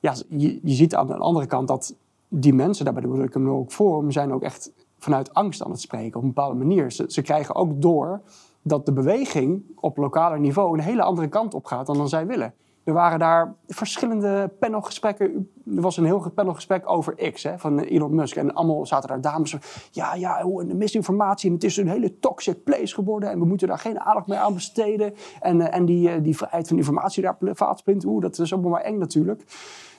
[0.00, 1.94] Ja, je, je ziet aan de andere kant dat
[2.28, 5.80] die mensen daar bij de World Economic Forum zijn ook echt vanuit angst aan het
[5.80, 6.92] spreken op een bepaalde manier.
[6.92, 8.20] Ze, ze, krijgen ook door
[8.62, 12.26] dat de beweging op lokaler niveau een hele andere kant op gaat dan, dan zij
[12.26, 12.54] willen.
[12.84, 15.50] Er waren daar verschillende panelgesprekken.
[15.76, 18.36] Er was een heel panelgesprek over X hè, van Elon Musk.
[18.36, 19.56] En allemaal zaten daar dames.
[19.90, 21.48] Ja, ja, hoe- en misinformatie.
[21.48, 23.30] En het is een hele toxic place geworden.
[23.30, 25.14] En we moeten daar geen aandacht meer aan besteden.
[25.40, 28.04] En, eh, en die, eh, die vrijheid van informatie daar vaatsplint.
[28.04, 29.44] Oeh, dat is allemaal maar eng natuurlijk.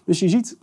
[0.03, 0.57] Dus je ziet...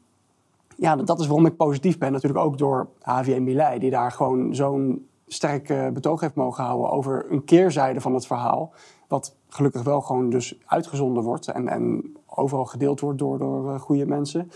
[0.80, 2.12] Ja, dat is waarom ik positief ben.
[2.12, 3.78] Natuurlijk ook door HVM Milei.
[3.78, 6.90] Die daar gewoon zo'n sterk betoog heeft mogen houden...
[6.90, 8.72] over een keerzijde van het verhaal.
[9.08, 11.48] Wat gelukkig wel gewoon dus uitgezonden wordt.
[11.48, 14.50] En, en overal gedeeld wordt door, door eh, goede mensen.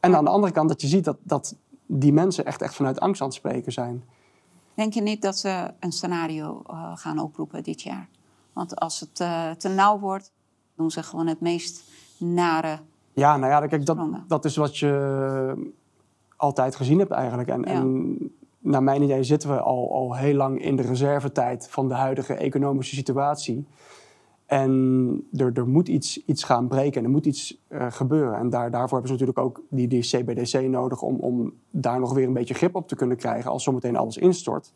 [0.00, 3.00] En aan de andere kant dat je ziet dat, dat die mensen echt, echt vanuit
[3.00, 4.04] angst aan het spreken zijn.
[4.74, 8.08] Denk je niet dat ze een scenario eh, gaan oproepen dit jaar?
[8.52, 10.32] Want als het eh, te nauw wordt,
[10.76, 11.82] doen ze gewoon het meest
[12.18, 12.78] nare.
[13.12, 15.72] Ja, nou ja, kijk, dat, dat is wat je
[16.36, 17.48] altijd gezien hebt eigenlijk.
[17.48, 17.66] En, Ja.
[17.66, 18.18] en
[18.58, 22.34] naar mijn idee zitten we al, al heel lang in de reservetijd van de huidige
[22.34, 23.66] economische situatie.
[24.46, 28.38] En er, er moet iets, iets gaan breken en er moet iets eh, gebeuren.
[28.38, 32.12] En daar, daarvoor hebben ze natuurlijk ook die, die CBDC nodig om, om daar nog
[32.12, 34.72] weer een beetje grip op te kunnen krijgen als zometeen alles instort.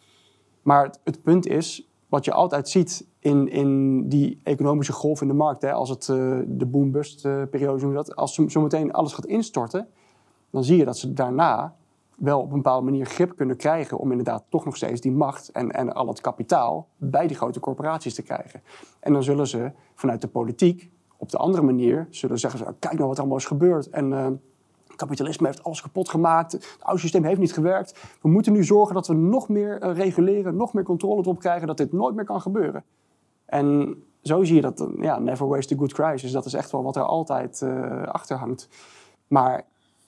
[0.63, 5.29] Maar het, het punt is, wat je altijd ziet in, in die economische golf in
[5.29, 8.93] de markt, hè, als het eh, de boom-bust eh, periode noemen dat, als zo- zometeen
[8.93, 9.89] alles gaat instorten,
[10.51, 11.77] dan zie je dat ze daarna
[12.17, 15.49] wel op een bepaalde manier grip kunnen krijgen om inderdaad toch nog steeds die macht
[15.49, 18.63] en, en al het kapitaal bij die grote corporaties te krijgen.
[19.01, 22.95] En dan zullen ze vanuit de politiek op de andere manier zullen zeggen, ze, kijk
[22.95, 24.27] nou wat allemaal is gebeurd en eh,
[24.97, 28.17] kapitalisme heeft alles kapot gemaakt, het oude systeem heeft niet gewerkt.
[28.21, 31.67] We moeten nu zorgen dat we nog meer eh, reguleren, nog meer controle erop krijgen,
[31.67, 32.85] dat dit nooit meer kan gebeuren.
[33.47, 36.33] En zo zie je dat, eh, ja, never waste a good crisis.
[36.33, 38.69] Dat is echt wel wat er altijd eh, achter hangt.
[39.29, 39.65] Maar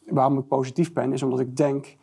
[0.06, 1.96] waarom ik positief ben, is omdat ik denk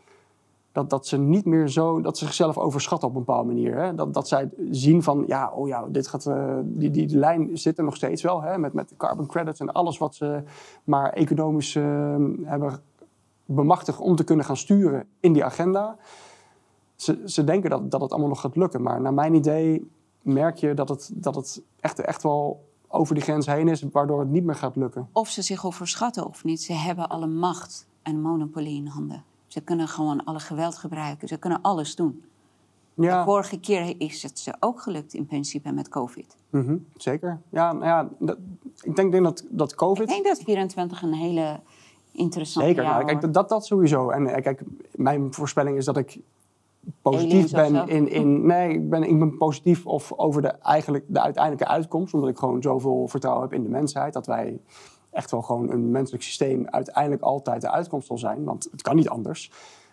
[0.73, 3.77] dat, dat ze niet meer zo, dat ze zichzelf overschatten op een bepaalde manier.
[3.77, 3.95] Hè?
[3.95, 7.77] Dat, dat zij zien van, ja, oh ja, dit gaat, eh, die, die lijn zit
[7.77, 8.57] er nog steeds wel, hè?
[8.57, 10.43] Met, met carbon credits en alles wat ze
[10.83, 12.79] maar economisch eh, hebben
[13.45, 15.97] bemachtigd om te kunnen gaan sturen in die agenda.
[16.95, 20.57] Ze, ze denken dat, dat het allemaal nog gaat lukken, maar naar mijn idee merk
[20.57, 24.29] je dat het, dat het echt, echt wel over die grens heen is, waardoor het
[24.29, 25.09] niet meer gaat lukken.
[25.11, 26.61] Of ze zich overschatten of niet.
[26.61, 29.23] Ze hebben alle macht en monopolie in handen.
[29.53, 31.27] Ze kunnen gewoon alle geweld gebruiken.
[31.27, 32.23] Ze kunnen alles doen.
[32.93, 36.35] De Ja, vorige keer is het ze ook gelukt in principe met COVID.
[36.49, 37.41] mhm, zeker.
[37.49, 38.37] Ja, nou ja, dat-
[38.81, 40.07] ik denk, denk dat, dat Ik COVID...
[40.07, 41.59] denk dat 24 een hele
[42.11, 44.09] interessante Zeker, jaar nou, kijk, dat, dat sowieso.
[44.09, 44.61] En eh, kijk,
[44.95, 46.19] mijn voorspelling is dat ik
[47.01, 48.45] positief ben in, in...
[48.45, 52.13] Nee, ik ben, ik ben positief of over de, eigenlijk, de uiteindelijke uitkomst.
[52.13, 54.13] Omdat ik gewoon zoveel vertrouwen heb in de mensheid.
[54.13, 54.59] Dat wij
[55.13, 58.43] echt wel gewoon een menselijk systeem uiteindelijk altijd de uitkomst zal zijn.
[58.43, 59.51] Want het kan niet anders.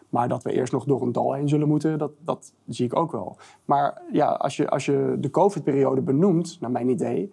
[0.09, 2.97] Maar dat we eerst nog door een dal heen zullen moeten, dat, dat zie ik
[2.97, 3.37] ook wel.
[3.65, 7.33] Maar ja, als je, als je de COVID-periode benoemt, naar mijn idee...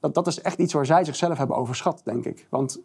[0.00, 2.46] Dat, dat is echt iets waar zij zichzelf hebben overschat, denk ik.
[2.50, 2.80] Want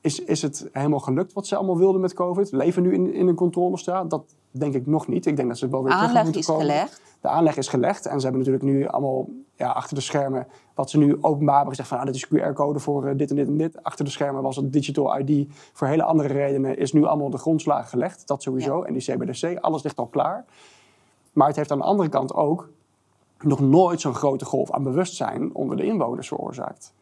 [0.00, 2.52] is, is het helemaal gelukt wat ze allemaal wilden met COVID?
[2.52, 4.10] Leven nu in, in een controlestraat?
[4.10, 5.26] Dat denk ik nog niet.
[5.26, 6.66] Ik denk dat ze wel weer terug Aanleg moeten is komen.
[6.66, 7.00] gelegd.
[7.20, 8.06] De aanleg is gelegd.
[8.06, 10.46] En ze hebben natuurlijk nu allemaal ja, achter de schermen...
[10.74, 11.98] wat ze nu openbaar hebben gezegd van...
[11.98, 13.82] Ah, dit is QR-code voor eh, dit en dit en dit.
[13.82, 15.46] Achter de schermen was het digital ID.
[15.72, 18.26] Voor hele andere redenen is nu allemaal de grondslagen gelegd.
[18.26, 18.82] Dat sowieso.
[18.82, 20.44] En die CBDC, alles ligt al klaar.
[21.32, 22.68] Maar het heeft aan de andere kant ook...
[23.40, 26.92] nog nooit zo'n grote golf aan bewustzijn onder de inwoners veroorzaakt.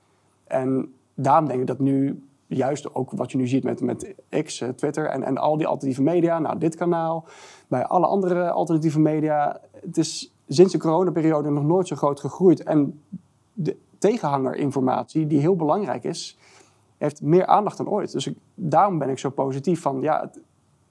[0.44, 4.61] En daarom denk ik dat nu, juist ook wat je nu ziet met, met X,
[4.61, 7.26] eh, Twitter en, en al die alternatieve media, nou dit kanaal,
[7.68, 12.62] bij alle andere alternatieve media, het is sinds de coronaperiode nog nooit zo groot gegroeid.
[12.62, 13.02] En
[13.52, 16.38] de tegenhangerinformatie, die heel belangrijk is,
[16.96, 18.12] heeft meer aandacht dan ooit.
[18.12, 20.30] Dus daarom ben ik zo positief van, ja,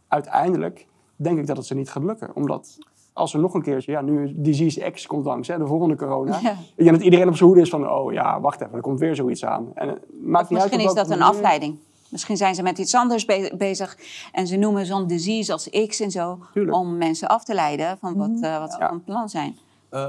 [0.07, 2.35] uiteindelijk denk ik dat het ze niet gaat lukken.
[2.35, 2.77] Omdat
[3.17, 6.39] als er nog een keertje, ja, nu disease X komt langs, hè, de volgende corona.
[6.41, 6.55] Ja.
[6.75, 9.15] Denk dat iedereen op zijn hoede is van, oh ja, wacht even, er komt weer
[9.15, 9.67] zoiets aan.
[9.73, 11.77] En het maakt Of niet uit misschien is dat een afleiding.
[12.09, 13.97] Misschien zijn ze met iets anders be- bezig
[14.31, 16.77] en ze noemen zo'n disease als X en zo Tuurlijk.
[16.77, 16.85] Mhm.
[16.87, 18.87] om mensen af te leiden van wat, eh, wat ze Ja.
[18.87, 19.57] van plan zijn.
[19.89, 20.07] Eh,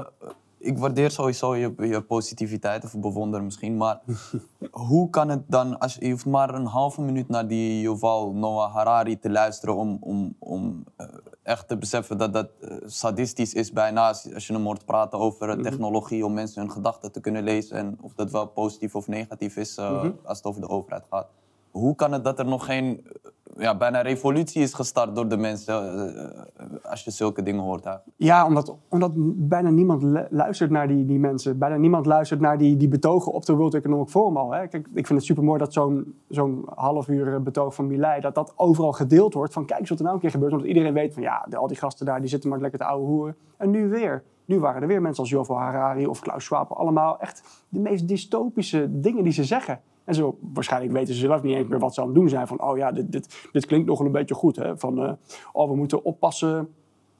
[0.59, 4.01] ik waardeer sowieso je, je positiviteit, of bewonder misschien, maar
[4.71, 8.73] hoe kan het dan, als je, hoeft maar een halve minuut naar die Yuval Noah
[8.73, 11.07] Harari te luisteren om, om, om eh,
[11.49, 15.19] echt te beseffen dat dat eh, sadistisch is bijna als, als je hem hoort praten
[15.19, 18.95] over eh, technologie om mensen hun gedachten te kunnen lezen en of dat wel positief
[18.95, 21.27] of negatief is eh, als het over de overheid gaat.
[21.71, 23.07] Hoe kan het dat er nog geen
[23.57, 27.87] ja, bijna revolutie is gestart door de mensen eh, eh, als je zulke dingen hoort?
[28.15, 31.57] Ja, omdat, omdat bijna niemand lu- luistert naar die, die mensen.
[31.57, 34.51] Bijna niemand luistert naar die, die betogen op de World Economic Forum al.
[34.53, 34.67] Hè.
[34.67, 38.21] Kijk, ik vind het supermooi dat zo'n zo'n half uur eh, betoog van Milei...
[38.21, 40.51] dat dat overal gedeeld wordt van kijk eens wat er nou een keer gebeurt.
[40.51, 42.85] Omdat iedereen weet van ja, de- al die gasten daar die zitten maar lekker te
[42.85, 43.35] ouwe hoeren.
[43.57, 44.23] En nu weer.
[44.49, 46.71] Nu waren er weer mensen als Yuval Harari of Klaus Schwab.
[46.71, 49.81] Allemaal echt de meest dystopische dingen die ze zeggen.
[50.03, 52.47] En zo, waarschijnlijk weten ze zelf niet eens meer wat ze aan het doen zijn.
[52.47, 54.55] Van, oh ja, dit, dit, dit klinkt nog een beetje goed.
[54.55, 54.77] Hè?
[54.77, 55.11] Van, eh,
[55.51, 56.73] oh, we moeten oppassen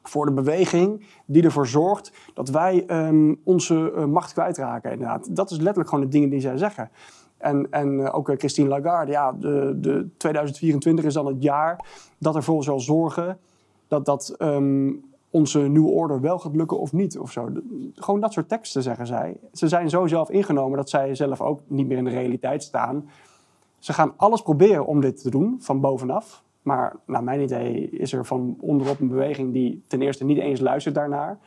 [0.03, 4.91] voor de beweging die ervoor zorgt dat wij ehm, onze uh, macht kwijtraken.
[4.91, 5.35] Inderdaad.
[5.35, 6.89] Dat is letterlijk gewoon de dingen die zij zeggen.
[7.37, 11.85] En, en uh, ook Christine Lagarde, ja, de, de 2024 is dan het jaar
[12.17, 13.37] dat ervoor zal zorgen
[13.87, 17.19] dat, dat um, onze nieuwe orde wel gaat lukken of niet.
[17.19, 17.49] Of zo.
[17.95, 19.37] Gewoon dat soort teksten zeggen zij.
[19.53, 23.09] Ze zijn zo zelf ingenomen dat zij zelf ook niet meer in de realiteit staan.
[23.79, 26.43] Ze gaan alles proberen om dit te doen, van bovenaf.
[26.61, 30.59] Maar naar mijn idee is er van onderop een beweging die ten eerste niet eens
[30.59, 31.39] luistert daarnaar.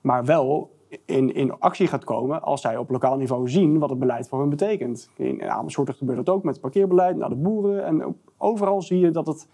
[0.00, 0.70] Maar wel
[1.04, 4.40] in, in actie gaat komen als zij op lokaal niveau zien wat het beleid voor
[4.40, 5.10] hen betekent.
[5.16, 7.84] In Amersfoort gebeurt dat ook met het parkeerbeleid, naar de boeren.
[7.84, 9.48] En overal zie je dat het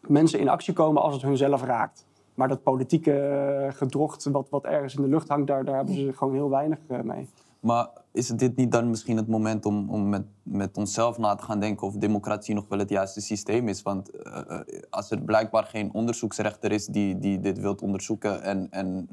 [0.00, 2.06] mensen in actie komen als het hunzelf raakt.
[2.36, 6.12] Maar dat politieke gedrocht wat, wat ergens in de lucht hangt, daar, daar hebben ze
[6.12, 7.28] gewoon heel weinig eh, mee.
[7.60, 11.42] Maar is dit niet dan misschien het moment om, om met, met onszelf na te
[11.42, 13.82] gaan denken of democratie nog wel het juiste systeem is?
[13.82, 19.08] Want uh, als er blijkbaar geen onderzoeksrechter is die, die dit wilt onderzoeken en, en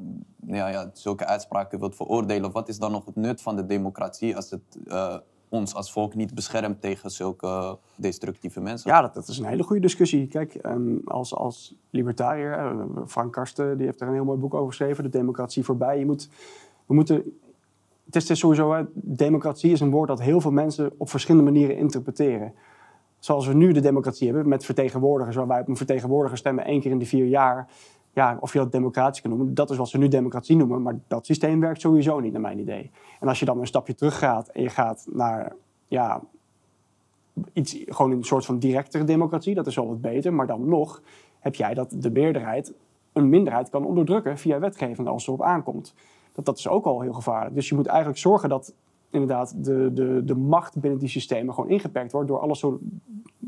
[0.45, 4.35] ja, ja, zulke uitspraken wilt veroordelen, wat is dan nog het nut van de democratie
[4.35, 4.77] als het
[5.53, 8.91] ons als volk niet beschermt tegen zulke destructieve mensen?
[8.91, 10.27] Ja, dat, dat is een hele goede discussie.
[10.27, 12.75] Kijk, um, als, als libertariër,
[13.07, 15.99] Frank Karsten die heeft er een heel mooi boek over geschreven, De Democratie voorbij.
[15.99, 16.29] Je moet,
[16.85, 17.23] we moeten
[18.05, 21.77] het is, het sowieso, democratie is een woord dat heel veel mensen op verschillende manieren
[21.77, 22.53] interpreteren.
[23.19, 26.81] Zoals we nu de democratie hebben met vertegenwoordigers, waar wij op een vertegenwoordiger stemmen één
[26.81, 27.67] keer in de vier jaar.
[28.13, 30.81] Ja, of je dat democratie kan noemen, dat is wat ze nu democratie noemen.
[30.81, 32.91] Maar dat systeem werkt sowieso niet, naar mijn idee.
[33.19, 35.55] En als je dan een stapje terug gaat en je gaat naar
[35.87, 36.21] ja,
[37.53, 40.33] iets, gewoon een soort van directere democratie, dat is wel wat beter.
[40.33, 41.01] Maar dan nog
[41.39, 42.73] heb jij dat de meerderheid
[43.13, 45.93] een minderheid kan onderdrukken via wetgeving als het erop aankomt
[46.33, 47.55] dat, dat is ook al heel gevaarlijk.
[47.55, 48.73] Dus je moet eigenlijk zorgen dat
[49.09, 52.79] inderdaad de, de, de macht binnen die systemen gewoon ingeperkt wordt door alles zo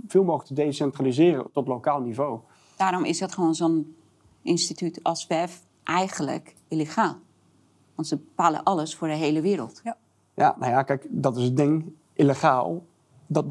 [0.08, 2.40] veel mogelijk te decentraliseren tot lokaal niveau.
[2.78, 3.96] Daarom is het gewoon zo'n
[4.46, 7.16] instituut als WEF eigenlijk illegaal.
[7.96, 9.82] Want ze bepalen alles voor de hele wereld.
[9.84, 9.98] Ja,
[10.34, 11.94] ja nou ja, kijk, dat is het ding.
[12.14, 12.86] Illegaal,
[13.28, 13.46] dat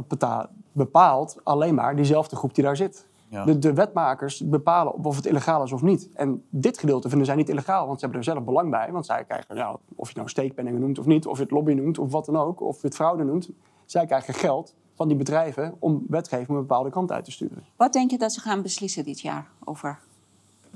[0.73, 3.07] bepaalt alleen maar diezelfde groep die daar zit.
[3.45, 6.09] De, de, wetmakers bepalen of het illegaal is of niet.
[6.15, 8.93] En dit gedeelte vinden zij niet illegaal, want ze hebben er zelf belang bij.
[8.93, 11.73] Want zij krijgen, ja, of je nou steekpenningen noemt of niet, of je het lobby
[11.73, 13.51] noemt of wat dan ook, of je het fraude noemt.
[13.85, 17.65] Zij krijgen geld van die bedrijven om wetgeving een bepaalde kant uit te sturen.
[17.77, 19.99] Wat denk je dat ze gaan beslissen dit jaar over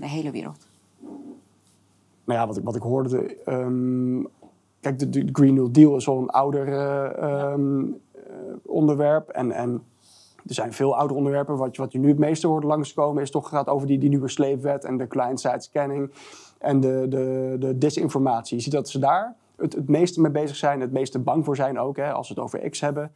[0.00, 0.66] de hele wereld?
[2.24, 3.36] Nou ja, wat ik, wat ik hoorde.
[3.46, 4.28] Um,
[4.80, 8.22] kijk, de, Green New Deal is al een ouder uh, um, uh,
[8.62, 9.28] onderwerp.
[9.28, 9.82] En, en
[10.46, 11.56] er zijn veel oude onderwerpen.
[11.56, 14.28] Wat, wat je nu het meeste hoort langskomen is toch gaat over die, die nieuwe
[14.28, 16.10] sleepwet en de client-side scanning
[16.58, 18.56] en de, de, de disinformatie.
[18.56, 21.56] Je ziet dat ze daar het, het meeste mee bezig zijn, het meeste bang voor
[21.56, 23.12] zijn ook, hè, als we het over X hebben.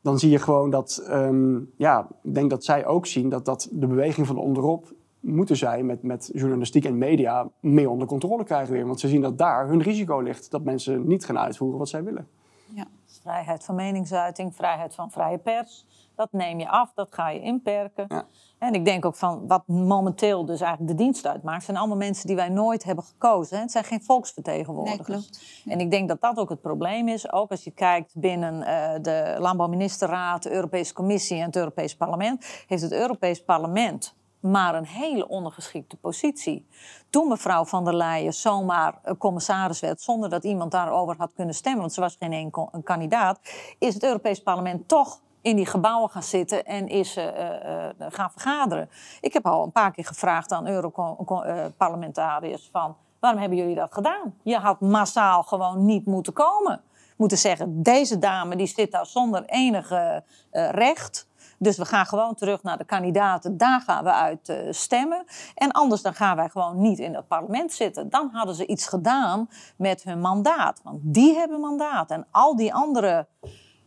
[0.00, 3.68] Dan zie je gewoon dat, um, ja, ik denk dat zij ook zien dat, dat
[3.70, 8.72] de beweging van onderop moeten zij met, met journalistiek en media meer onder controle krijgen
[8.72, 8.86] weer.
[8.86, 12.04] Want ze zien dat daar hun risico ligt, dat mensen niet gaan uitvoeren wat zij
[12.04, 12.28] willen.
[12.74, 12.86] Ja.
[13.22, 15.86] Vrijheid van meningsuiting, vrijheid van vrije pers.
[16.14, 18.04] Dat neem je af, dat ga je inperken.
[18.08, 18.24] Ja.
[18.58, 22.26] En ik denk ook van wat momenteel dus eigenlijk de dienst uitmaakt, zijn allemaal mensen
[22.26, 23.60] die wij nooit hebben gekozen.
[23.60, 25.30] Het zijn geen volksvertegenwoordigers.
[25.64, 27.32] Nee, en ik denk dat dat ook het probleem is.
[27.32, 32.64] Ook als je kijkt binnen uh, de Landbouwministerraad, de Europese Commissie en het Europees Parlement,
[32.66, 36.68] heeft het Europees Parlement maar een hele ondergeschikte positie.
[37.10, 41.80] Toen mevrouw van der Leyen zomaar commissaris werd, zonder dat iemand daarover had kunnen stemmen,
[41.80, 42.52] want ze was geen
[42.84, 43.40] kandidaat,
[43.78, 47.30] is het Europees Parlement toch in die gebouwen gaan zitten en is uh, uh,
[47.98, 48.90] gaan vergaderen.
[49.20, 52.96] Ik heb al een paar keer gevraagd aan Europarlementariërs van...
[53.20, 54.34] waarom hebben jullie dat gedaan?
[54.42, 56.80] Je had massaal gewoon niet moeten komen.
[57.16, 61.28] Moeten zeggen, deze dame die zit daar zonder enige recht...
[61.62, 63.56] Dus we gaan gewoon terug naar de kandidaten.
[63.56, 65.24] Daar gaan we uit uh, stemmen.
[65.54, 68.10] En anders dan gaan wij gewoon niet in het parlement zitten.
[68.10, 70.80] Dan hadden ze iets gedaan met hun mandaat.
[70.82, 72.10] Want die hebben mandaat.
[72.10, 73.26] En al die andere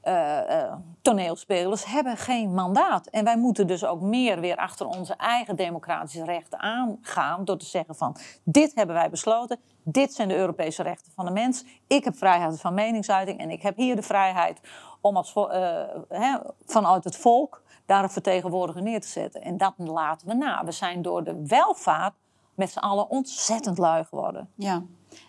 [0.03, 3.07] uh, uh, toneelspelers hebben geen mandaat.
[3.07, 7.45] En wij moeten dus ook meer weer achter onze eigen democratische rechten aangaan.
[7.45, 9.59] Door te zeggen van dit hebben wij besloten.
[9.83, 11.65] Dit zijn de Europese rechten van de mens.
[11.88, 13.39] Ik heb vrijheid van meningsuiting.
[13.39, 14.59] En ik heb hier de vrijheid
[15.01, 15.33] om als,
[16.65, 19.42] vanuit het volk daar een vertegenwoordiger neer te zetten.
[19.42, 20.65] En dat laten we na.
[20.65, 22.13] We zijn door de welvaart
[22.56, 24.50] met z'n allen ontzettend lui geworden.
[24.56, 24.84] Ja.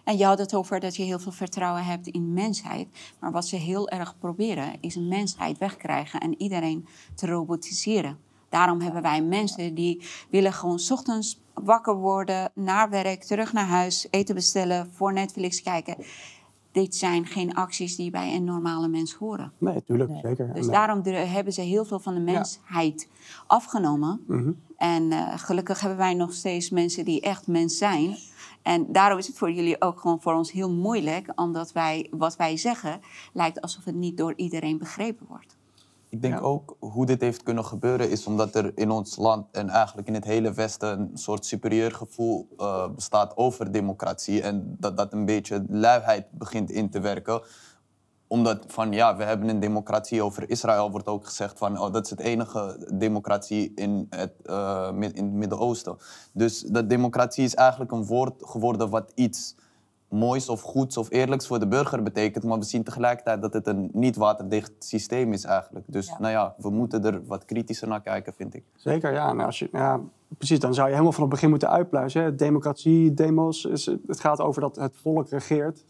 [0.04, 2.88] En je had het over dat je heel veel vertrouwen hebt in mensheid.
[3.20, 8.18] Maar wat ze heel erg proberen, is een mensheid wegkrijgen en iedereen te robotiseren.
[8.48, 14.06] Daarom hebben wij mensen die willen gewoon ochtends wakker worden, naar werk, terug naar huis,
[14.10, 15.96] eten bestellen, voor Netflix kijken.
[16.74, 19.52] Dit zijn geen acties die bij een normale mens horen.
[19.58, 20.54] Nee, natuurlijk, zeker.
[20.54, 23.08] Dus En, daarom de- hebben ze heel veel van de mensheid
[23.46, 24.24] afgenomen.
[24.26, 24.52] Mhm.
[24.76, 28.16] En eh, gelukkig hebben wij nog steeds mensen die echt mens zijn.
[28.62, 32.36] En daarom is het voor jullie ook gewoon voor ons heel moeilijk, omdat wij wat
[32.36, 33.00] wij zeggen
[33.32, 35.53] lijkt alsof het niet door iedereen begrepen wordt.
[36.14, 39.68] Ik denk ook hoe dit heeft kunnen gebeuren is omdat er in ons land en
[39.68, 44.42] eigenlijk in het hele Westen een soort superieur gevoel eh, bestaat over democratie.
[44.42, 47.42] En dat dat een beetje luiheid begint in te werken.
[48.26, 52.04] Omdat van ja, we hebben een democratie over Israël, wordt ook gezegd van oh, dat
[52.04, 55.96] is het enige democratie in het, eh, in het Midden-Oosten.
[56.32, 59.54] Dus dat democratie is eigenlijk een woord geworden wat iets
[60.14, 62.44] moois of goeds of eerlijks voor de burger betekent.
[62.44, 65.84] Maar we zien tegelijkertijd dat het een niet waterdicht systeem is eigenlijk.
[65.88, 68.64] Dus nou ja, we moeten er wat kritischer naar kijken, vind ik.
[68.74, 69.32] Zeker, ja.
[69.32, 70.00] Nou, als je, ja.
[70.38, 72.22] Precies, dan zou je helemaal van het begin moeten uitpluizen.
[72.22, 72.34] Hè.
[72.34, 75.84] Democratie, demos, is, het gaat over dat het volk regeert.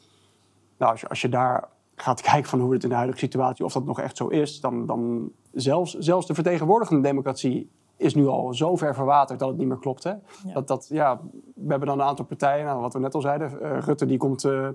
[0.79, 3.65] Nou, als je, als je daar gaat kijken van hoe het in de huidige situatie,
[3.65, 8.27] of dat nog echt zo is, dan, dan zelfs, zelfs de vertegenwoordigende democratie is nu
[8.27, 10.05] al zo ver verwaterd dat het niet meer klopt.
[10.05, 10.13] Hè?
[10.53, 11.21] Dat, dat, ja,
[11.55, 13.61] we hebben dan een aantal partijen, nou, wat we net al zeiden.
[13.63, 14.69] eh, Rutte die komt eh,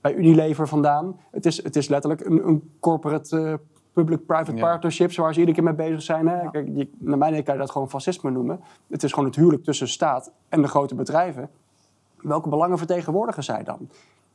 [0.00, 1.20] bij Unilever vandaan.
[1.30, 3.54] Het is, het is letterlijk een, een corporate eh,
[3.92, 4.60] public-private Ja.
[4.60, 6.28] partnerships waar ze iedere keer mee bezig zijn.
[6.28, 6.50] Hè?
[6.50, 8.60] Kijk, je, naar mijn idee kan je dat gewoon fascisme noemen.
[8.88, 11.50] Het is gewoon het huwelijk tussen staat en de grote bedrijven.
[12.16, 13.88] Welke belangen vertegenwoordigen zij dan?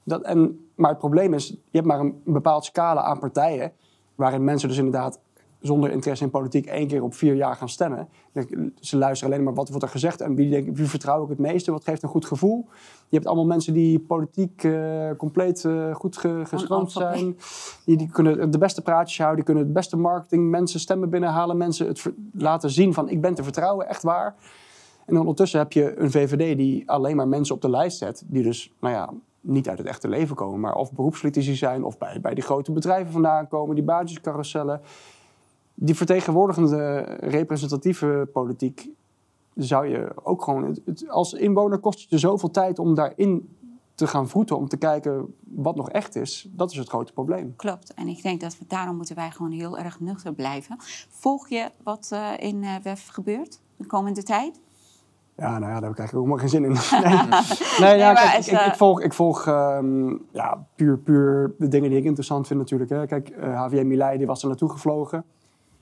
[0.03, 3.71] Dat, en, maar het probleem is, je hebt maar een, een bepaald scala aan partijen...
[4.15, 5.19] waarin mensen dus inderdaad
[5.61, 8.07] zonder interesse in politiek één keer op vier jaar gaan stemmen.
[8.79, 11.37] Ze luisteren alleen maar wat wordt er gezegd en wie, denk, wie vertrouw ik het
[11.37, 12.67] meeste, wat geeft een goed gevoel.
[13.09, 17.37] Je hebt allemaal mensen die politiek eh, compleet eh, goed ge, gestroomd zijn.
[17.85, 21.57] Die, die kunnen de beste praatjes houden, die kunnen het beste marketing, mensen stemmen binnenhalen,
[21.57, 24.35] mensen het laten zien van ik ben te vertrouwen, echt waar.
[25.05, 28.43] En ondertussen heb je een VVD die alleen maar mensen op de lijst zet, die
[28.43, 29.09] dus, nou ja,
[29.41, 32.71] niet uit het echte leven komen, maar of beroepspolitici zijn of bij, bij die grote
[32.71, 34.81] bedrijven vandaan komen, die baantjescarousellen.
[35.81, 38.89] Die vertegenwoordigende representatieve politiek
[39.55, 40.63] zou je ook gewoon...
[40.63, 43.49] het- het- als inwoner kost het je zoveel tijd om daarin
[43.95, 46.47] te gaan voeten, om te kijken wat nog echt is.
[46.51, 47.53] Dat is het grote probleem.
[47.55, 47.93] Klopt.
[47.93, 50.75] En ik denk dat we, daarom moeten wij gewoon heel erg nuchter blijven.
[51.09, 54.59] Volg je wat eh, in eh WEF gebeurt de komende tijd?
[55.37, 56.71] Ja, nou ja, daar heb ik eigenlijk helemaal geen zin in.
[57.81, 60.97] Nee, nee, ja, maar kijk, ik, ik, eh, ik volg, ik volg ehm, ja, puur,
[60.97, 62.89] puur de dingen die ik interessant vind natuurlijk.
[62.89, 63.05] Hè.
[63.05, 65.23] Kijk, eh Javier Milei die was er naartoe gevlogen.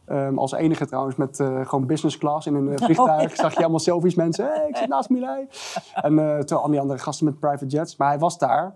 [0.08, 3.36] Ehm, als enige trouwens met eh, gewoon business class in een eh, vliegtuig.
[3.36, 4.46] Zag je allemaal selfies mensen.
[4.46, 5.48] Hey, ik zit naast Milei.
[5.94, 7.98] En eh terwijl al die andere gasten met private jets.
[7.98, 8.76] Maar hij was daar.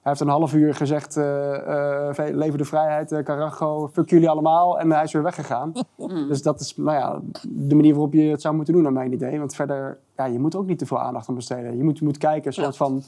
[0.00, 4.78] Hij heeft een half uur gezegd, ve- leven de vrijheid, Carajo, fuck jullie allemaal.
[4.78, 5.72] En hij is weer weggegaan.
[6.28, 9.12] Dus dat is nou ja, de manier waarop je het zou moeten doen, naar mijn
[9.12, 9.38] idee.
[9.38, 11.76] Want verder, ja, je moet ook niet te veel aandacht aan besteden.
[11.76, 13.02] Je moet, je moet kijken, een soort van,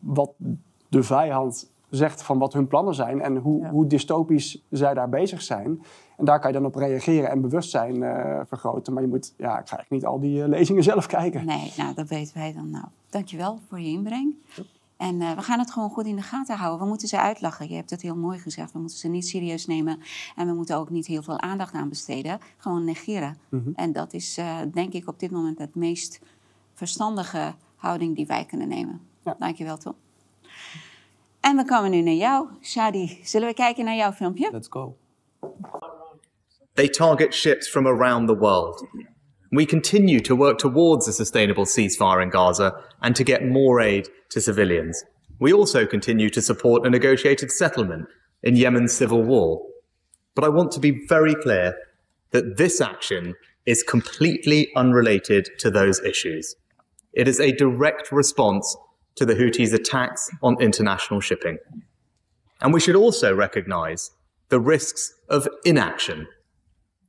[0.00, 0.30] wat
[0.88, 3.20] de vijand zegt van wat hun plannen zijn.
[3.20, 5.82] En hoe, hoe dystopisch zij daar bezig zijn.
[6.16, 8.92] En daar kan je dan op reageren en bewustzijn eh, vergroten.
[8.92, 11.46] Maar je moet, ja, ik ga eigenlijk niet al die eh, lezingen zelf kijken.
[11.46, 12.70] Nee, nou, dat weten wij dan.
[12.70, 14.34] Nou, dankjewel voor je inbreng.
[14.96, 16.80] En eh, we gaan het gewoon goed in de gaten houden.
[16.80, 17.68] We moeten ze uitlachen.
[17.68, 18.72] Je hebt het heel mooi gezegd.
[18.72, 19.98] We moeten ze niet serieus nemen.
[20.36, 22.38] En we moeten ook niet heel veel aandacht aan besteden.
[22.56, 23.36] Gewoon negeren.
[23.74, 24.40] En dat is,
[24.72, 26.20] denk ik, op dit moment het meest
[26.74, 29.00] verstandige houding die wij kunnen nemen.
[29.24, 29.36] Ja.
[29.38, 29.94] Dankjewel, Tom.
[31.42, 33.18] En we komen nu naar jou, Shadi.
[33.22, 34.48] Zullen we kijken naar jouw filmpje?
[34.52, 34.96] Let's go.
[36.74, 38.86] They target ships from around the world.
[39.50, 44.10] We continue to work towards a sustainable ceasefire in Gaza and to get more aid
[44.28, 45.04] to civilians.
[45.38, 48.06] We also continue to support a negotiated settlement
[48.42, 49.60] in Yemen's civil war.
[50.34, 51.74] But I want to be very clear
[52.30, 53.34] that this action
[53.64, 56.56] is completely unrelated to those issues.
[57.12, 58.76] It is a direct response
[59.16, 61.58] to the Houthis' attacks on international shipping.
[62.60, 64.10] And we should also recognize
[64.48, 66.26] the risks of inaction.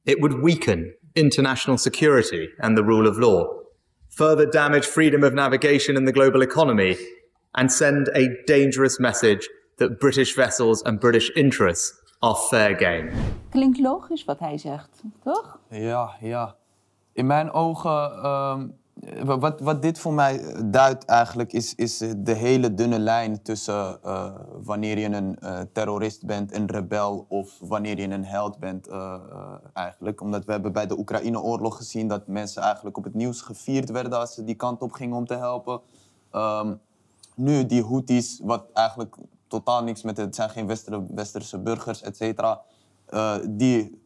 [0.06, 3.48] It would weaken international security and the rule of law,
[4.10, 6.98] further damage freedom of navigation in the global economy,
[7.56, 9.48] and send a dangerous message
[9.78, 13.12] that British vessels and British interests are fair game.
[13.50, 15.60] Klinkt logisch wat hij zegt, toch?
[15.70, 16.56] Ja, ja.
[17.14, 18.68] In mijn ogen, ehm,
[19.24, 24.32] wat, wat dit voor mij duidt eigenlijk, is, is de hele dunne lijn tussen eh,
[24.64, 29.14] wanneer je een eh, terrorist bent, een rebel, of wanneer je een held bent eh,
[29.32, 30.22] eh, eigenlijk.
[30.22, 34.20] Omdat we hebben bij de Oekraïne-oorlog gezien dat mensen eigenlijk op het nieuws gevierd werden
[34.20, 35.82] als ze die kant op gingen om te helpen.
[36.32, 36.74] Ehm,
[37.36, 39.16] nu die Houthis, wat eigenlijk
[39.48, 42.62] totaal niks met het, zijn geen Wester- westerse burgers, et cetera,
[43.06, 44.02] eh, die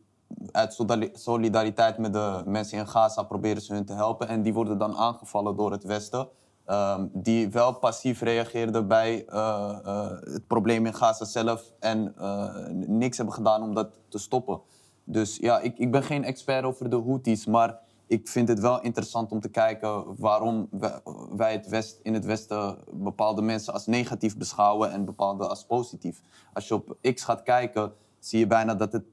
[0.52, 4.28] uit solidari- solidariteit met de mensen in Gaza proberen ze hun te helpen.
[4.28, 6.28] En die worden dan aangevallen door het Westen.
[6.66, 12.56] ehm, die wel passief reageerde bij eh, eh, het probleem in Gaza zelf en eh,
[12.88, 14.62] niks hebben gedaan om dat te stoppen.
[15.04, 18.82] Dus ja, ik, ik ben geen expert over de Houthis, maar ik vind het wel
[18.82, 20.70] interessant om te kijken waarom
[21.32, 26.22] wij het West, in het Westen bepaalde mensen als negatief beschouwen en bepaalde als positief.
[26.54, 27.94] Als je op X gaat kijken,
[28.28, 29.04] zie je bijna dat het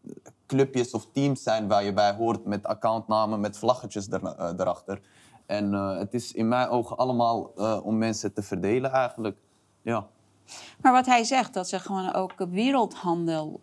[0.46, 5.00] clubjes of teams zijn waar je bij hoort met accountnamen, met vlaggetjes er, eh, erachter.
[5.46, 9.36] En eh, het is in mijn ogen allemaal eh, om mensen te verdelen eigenlijk.
[9.82, 10.06] Ja.
[10.80, 13.60] Maar wat hij zegt, dat ze gewoon ook wereldhandel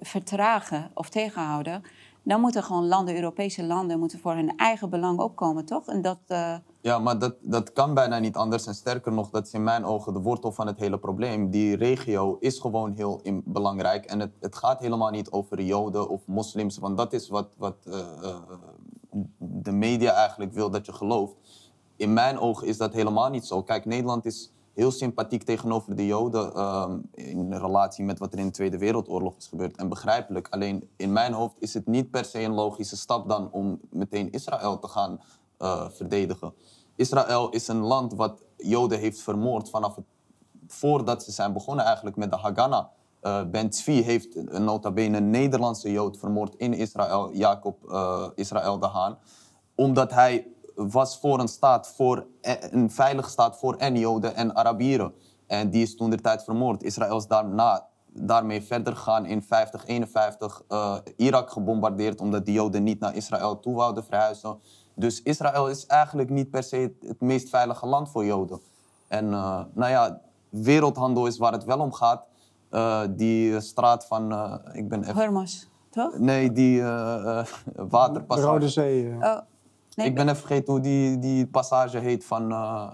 [0.00, 1.82] vertragen of tegenhouden.
[2.24, 5.86] Dan moeten gewoon landen, Europese landen, moeten voor hun eigen belang opkomen, toch?
[5.86, 8.66] En dat, eh, Ja, maar dat, dat kan bijna niet anders.
[8.66, 11.50] En sterker nog, dat is in mijn ogen de wortel van het hele probleem.
[11.50, 14.04] Die regio is gewoon heel belangrijk.
[14.04, 16.78] En het, het gaat helemaal niet over Joden of moslims.
[16.78, 18.36] Want dat is wat, wat eh, eh,
[19.38, 21.34] de media eigenlijk wil dat je gelooft.
[21.96, 23.62] In mijn ogen is dat helemaal niet zo.
[23.62, 28.46] Kijk, Nederland is heel sympathiek tegenover de Joden ehm, in relatie met wat er in
[28.46, 29.76] de Tweede Wereldoorlog is gebeurd.
[29.76, 30.48] En begrijpelijk.
[30.50, 34.30] Alleen in mijn hoofd is het niet per se een logische stap dan om meteen
[34.30, 35.20] Israël te gaan
[35.58, 36.54] eh, verdedigen.
[36.96, 40.04] Israël is een land wat Joden heeft vermoord vanaf het,
[40.66, 42.86] voordat ze zijn begonnen eigenlijk met de Haganah.
[43.20, 48.26] Eh ben Tzvi heeft een nota bene een Nederlandse Jood vermoord in Israël, Jacob eh,
[48.34, 49.18] Israël de Haan.
[49.74, 54.54] Omdat hij was voor een staat, voor e- een veilige staat voor en Joden en
[54.56, 55.12] Arabieren.
[55.46, 56.82] En die is toen de tijd vermoord.
[56.82, 62.82] Israël is daarna, daarmee verder gegaan in 50, 51, eh, Irak gebombardeerd omdat die Joden
[62.82, 64.58] niet naar Israël toe wouden verhuizen.
[64.94, 68.60] Dus Israël is eigenlijk niet per se het, het meest veilige land voor Joden.
[69.08, 72.24] En eh, nou ja, wereldhandel is waar het wel om gaat.
[72.70, 75.14] Eh, die straat van, eh, ik ben even...
[75.14, 76.18] Hormuz, toch?
[76.18, 77.46] Nee, die eh, eh,
[77.76, 78.48] De waterpassage.
[78.50, 79.10] Rode Zee.
[79.10, 79.16] eh.
[79.16, 79.38] Oh,
[79.94, 82.86] nee, Ik ben even vergeten hoe die, die passage heet van, eh,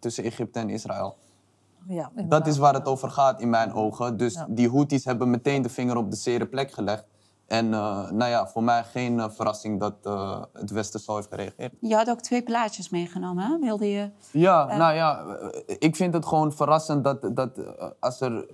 [0.00, 1.16] tussen Egypte en Israël.
[1.88, 4.16] Ja, Dat is waar het over gaat in mijn ogen.
[4.16, 4.46] Dus Ja.
[4.48, 7.04] die Houthis hebben meteen de vinger op de zere plek gelegd.
[7.46, 9.94] En eh, nou ja, voor mij geen eh, verrassing dat
[10.52, 11.72] het Westen zo heeft gereageerd.
[11.80, 13.58] Je had ook twee plaatjes meegenomen, hè?
[13.58, 14.10] Wilde je...
[14.30, 15.24] Ja, nou ja,
[15.78, 17.50] ik vind het gewoon verrassend dat, dat
[18.00, 18.46] als er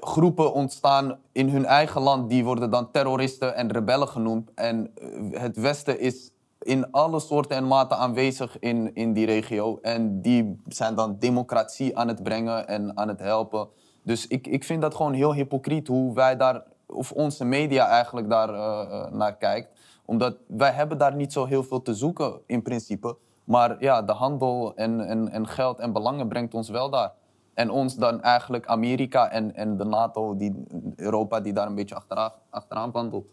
[0.00, 4.50] groepen ontstaan in hun eigen land, die worden dan terroristen en rebellen genoemd.
[4.54, 4.90] En
[5.30, 9.78] het Westen is in alle soorten en maten aanwezig in, in die regio.
[9.82, 13.68] En die zijn dan democratie aan het brengen en aan het helpen.
[14.02, 18.28] Dus ik, ik vind dat gewoon heel hypocriet hoe wij daar, of onze media eigenlijk
[18.28, 19.68] daar eh, eh, naar kijkt.
[20.04, 23.16] Omdat wij hebben daar niet zo heel veel te zoeken in principe.
[23.44, 27.12] Maar ja, de handel en, en, en geld en belangen brengt ons wel daar.
[27.54, 30.64] En ons dan eigenlijk Amerika en, en de NATO, die,
[30.96, 33.32] Europa, die daar een beetje achteraan, achteraan wandelt.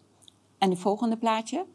[0.57, 1.65] En de volgende plaatje?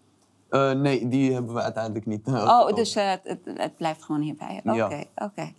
[0.51, 2.27] Eh, nee, die hebben we uiteindelijk niet.
[2.27, 4.61] eh, Oh, dus eh, het, het, blijft gewoon hierbij.
[4.65, 5.03] Oké, Ja.
[5.15, 5.53] oké.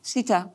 [0.00, 0.50] Sita,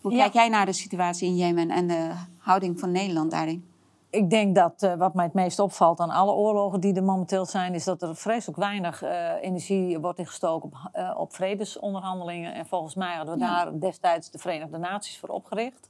[0.00, 0.18] hoe Ja.
[0.22, 3.68] kijk jij naar de situatie in Jemen en de houding van Nederland daarin?
[4.10, 7.44] Ik denk dat eh, wat mij het meest opvalt aan alle oorlogen die er momenteel
[7.44, 12.54] zijn, is dat er vreselijk weinig eh, energie wordt ingestoken op, eh, op vredesonderhandelingen.
[12.54, 13.64] En volgens mij hadden we Ja.
[13.64, 15.88] daar destijds de Verenigde Naties voor opgericht.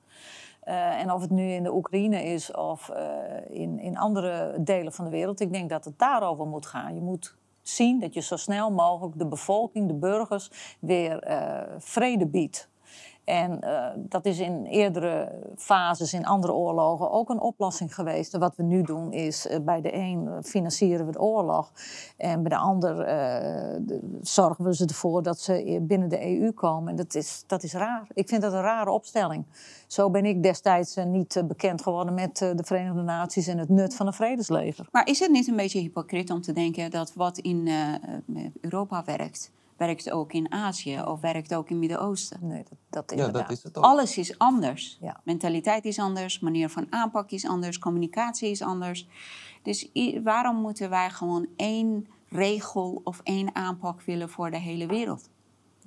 [0.67, 3.05] Eh, en of het nu in de Oekraïne is of eh,
[3.49, 6.95] in, in andere delen van de wereld, ik denk dat het daarover moet gaan.
[6.95, 10.51] Je moet zien dat je zo snel mogelijk de bevolking, de burgers,
[10.81, 12.69] weer eh, vrede biedt.
[13.27, 18.37] En eh, dat is in eerdere fases, in andere oorlogen, ook een oplossing geweest.
[18.37, 21.73] Wat we nu doen is, eh, bij de een financieren we de oorlog.
[22.17, 23.81] En bij de ander eh,
[24.21, 26.91] zorgen we ze ervoor dat ze binnen de EU komen.
[26.91, 28.07] En dat is, dat is raar.
[28.15, 29.45] Ik vind dat een rare opstelling.
[29.87, 34.07] Zo ben ik destijds niet bekend geworden met de Verenigde Naties en het nut van
[34.07, 34.89] een vredesleger.
[34.91, 37.69] Maar is het niet een beetje hypocriet om te denken dat wat in
[38.61, 42.39] Europa werkt, werkt ook in Azië of werkt ook in het Midden-Oosten?
[42.43, 43.49] Nee, dat, dat ja, inderdaad.
[43.49, 43.85] dat is het ook.
[43.85, 44.99] Alles is anders.
[45.01, 45.21] Ja.
[45.25, 49.09] Mentaliteit is anders, manier van aanpak is anders, communicatie is anders.
[49.63, 49.91] Dus
[50.23, 55.29] waarom moeten wij gewoon één regel of één aanpak willen voor de hele wereld?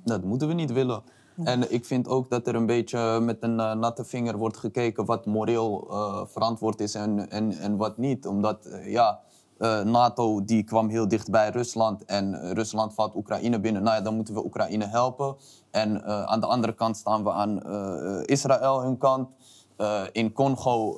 [0.04, 1.04] Dat moeten we niet willen.
[1.44, 5.06] En ik vind ook dat er een beetje met een eh, natte vinger wordt gekeken
[5.06, 8.28] wat moreel eh, verantwoord is en, en, en wat niet.
[8.28, 9.20] Omdat, eh, ja,
[9.60, 13.84] eh, NATO die kwam heel dicht bij Rusland en eh, Rusland valt Oekraïne binnen.
[13.84, 15.36] Nou ja, dan moeten we Oekraïne helpen.
[15.72, 17.64] En eh, aan de andere kant staan we aan
[18.26, 19.30] Israël hun kant.
[20.12, 20.96] In Congo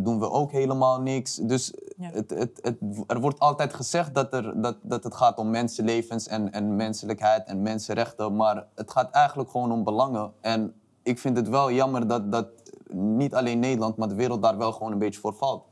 [0.00, 1.36] doen we ook helemaal niks.
[1.36, 2.10] Dus Ja.
[2.12, 6.28] het, het, het, er wordt altijd gezegd dat, er, dat, dat het gaat om mensenlevens
[6.28, 8.36] en, en menselijkheid en mensenrechten.
[8.36, 10.32] Maar het gaat eigenlijk gewoon om belangen.
[10.40, 12.46] En ik vind het wel jammer dat, dat
[12.94, 15.64] niet alleen Nederland, maar de wereld daar wel gewoon een beetje voor valt.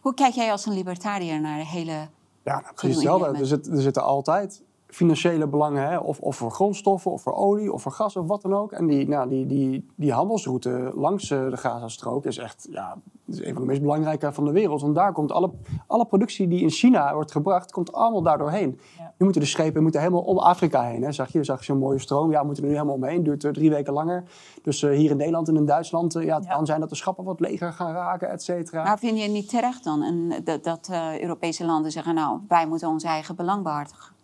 [0.00, 2.08] Hoe kijk jij als een libertariër naar de hele...
[2.42, 3.38] Ja, nou, precies hetzelfde.
[3.38, 7.72] Er, zit, er zitten altijd financiële belangen, hè, of, of voor grondstoffen, of voor olie,
[7.72, 8.72] of voor gas, of wat dan ook.
[8.72, 13.40] En die, nou, die, die, die handelsroute langs eh, de Gazastrook is echt ja, is
[13.40, 14.80] een van de meest belangrijke van de wereld.
[14.80, 15.50] Want daar komt alle,
[15.86, 18.80] alle productie die in China wordt gebracht, komt allemaal daar doorheen.
[18.98, 19.04] Ja.
[19.18, 21.02] Nu moeten de schepen moeten helemaal om Afrika heen.
[21.02, 21.12] Hè.
[21.12, 22.30] Zag je, zag je zo'n mooie stroom?
[22.30, 23.22] Ja, we moeten er nu helemaal omheen.
[23.22, 24.24] Duurt eh, drie weken langer.
[24.62, 26.54] Dus eh, hier in Nederland en in Duitsland, ja, het Ja.
[26.54, 28.82] kan zijn dat de schappen wat leger gaan raken, et cetera.
[28.82, 32.88] Maar vind je niet terecht dan en dat, dat Europese landen zeggen, nou, wij moeten
[32.88, 34.16] ons eigen belang behartigen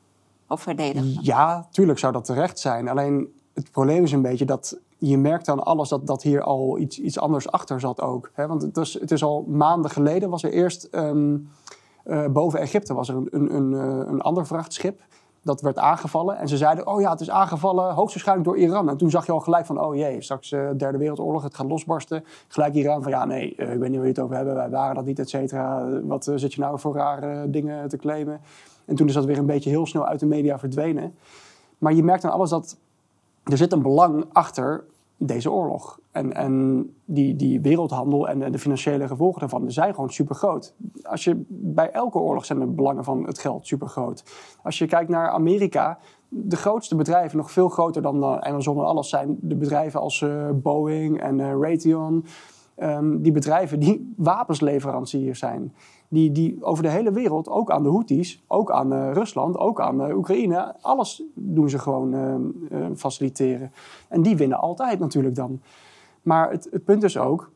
[0.48, 1.18] of verdedigen?
[1.20, 2.88] Ja, tuurlijk zou dat terecht zijn.
[2.88, 6.78] Alleen het probleem is een beetje dat je merkt aan alles dat, dat hier al
[6.78, 8.30] iets, iets anders achter zat ook.
[8.34, 8.46] Hè?
[8.46, 11.36] Want het is, het is al maanden geleden was er eerst ehm,
[12.04, 15.00] eh, boven Egypte was er een, een, een, eh, een ander vrachtschip.
[15.42, 16.36] Dat werd aangevallen.
[16.38, 18.88] En ze zeiden, oh ja, het is aangevallen hoogstwaarschijnlijk door Iran.
[18.88, 21.66] En toen zag je al gelijk van, oh jee, straks eh derde wereldoorlog, het gaat
[21.66, 22.24] losbarsten.
[22.48, 24.54] Gelijk Iran van, ja nee, ik weet niet waar je het over hebben.
[24.54, 25.88] Wij waren dat niet, et cetera.
[26.02, 28.40] Wat zit je nou voor rare dingen te claimen?
[28.84, 31.14] En toen is dat weer een beetje heel snel uit de media verdwenen.
[31.78, 32.76] Maar je merkt aan alles dat
[33.44, 34.84] er zit een belang achter
[35.16, 35.98] deze oorlog.
[36.10, 40.74] En, en die, die wereldhandel en de, financiële gevolgen daarvan zijn gewoon super groot.
[41.02, 44.24] Als je, bij elke oorlog zijn de belangen van het geld super groot.
[44.62, 48.84] Als je kijkt naar Amerika, de grootste bedrijven, nog veel groter dan eh, Amazon en
[48.84, 52.24] alles, zijn de bedrijven als eh, Boeing en eh, Raytheon.
[52.74, 55.72] Ehm, die bedrijven die wapensleveranciers zijn.
[56.14, 59.80] Die, die over de hele wereld, ook aan de Houthis, ook aan eh, Rusland, ook
[59.80, 62.14] aan eh, Oekraïne, alles doen ze gewoon
[62.70, 63.72] eh, faciliteren.
[64.08, 65.60] En die winnen altijd natuurlijk dan.
[66.22, 67.50] Maar het, het punt is ook,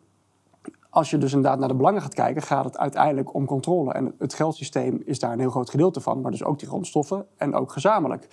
[0.91, 3.93] als je dus inderdaad naar de belangen gaat kijken, gaat het uiteindelijk om controle.
[3.93, 7.27] En het geldsysteem is daar een heel groot gedeelte van, maar dus ook die grondstoffen
[7.37, 8.29] en ook gezamenlijk.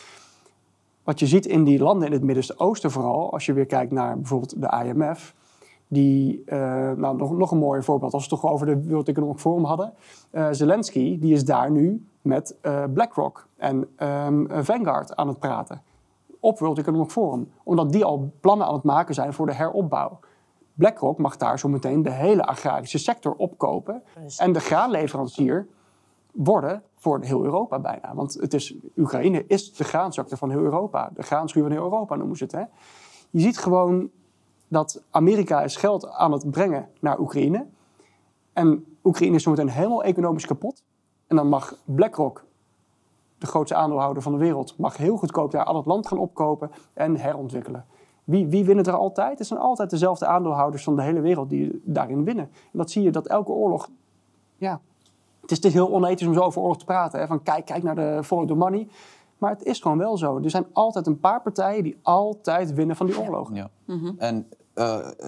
[1.03, 4.15] Wat je ziet in die landen in het Midden-Oosten vooral, als je weer kijkt naar
[4.17, 5.35] bijvoorbeeld de IMF,
[5.95, 6.57] die, eh,
[6.91, 9.63] nou, nog, nog een mooi voorbeeld, als we het toch over de World Economic Forum
[9.63, 9.93] hadden.
[10.31, 15.81] Eh, Zelensky, die is daar nu met eh, BlackRock en ehm, Vanguard aan het praten.
[16.39, 17.51] Op World Economic Forum.
[17.63, 20.19] Omdat die al plannen aan het maken zijn voor de heropbouw.
[20.73, 24.03] BlackRock mag daar zo meteen de hele agrarische sector opkopen.
[24.37, 25.67] En de graanleverancier
[26.31, 28.13] worden voor heel Europa bijna.
[28.13, 31.09] Want het is, Oekraïne is de graansector van heel Europa.
[31.13, 32.53] De graanschuur van heel Europa noemen ze het.
[32.53, 32.63] Hè?
[33.29, 34.09] Je ziet gewoon
[34.75, 37.65] dat Amerika is geld aan het brengen naar Oekraïne.
[38.53, 40.83] En Oekraïne is zometeen helemaal economisch kapot.
[41.27, 42.45] En dan mag BlackRock,
[43.37, 46.71] de grootste aandeelhouder van de wereld, mag heel goedkoop daar al het land gaan opkopen
[46.93, 47.85] en herontwikkelen.
[48.23, 49.37] Wie, wie winnen er altijd?
[49.37, 52.49] Het zijn altijd dezelfde aandeelhouders van de hele wereld die daarin winnen.
[52.53, 53.89] En dat zie je dat elke oorlog.
[54.57, 54.81] Ja,
[55.41, 57.19] het is, het is heel onethisch om zo over oorlog te praten.
[57.19, 57.27] Hè?
[57.27, 58.87] Van kijk, kijk naar de follow the money.
[59.37, 60.37] Maar het is gewoon wel zo.
[60.37, 63.49] Er zijn altijd een paar partijen die altijd winnen van die oorlog.
[63.53, 63.69] Ja.
[64.17, 64.47] En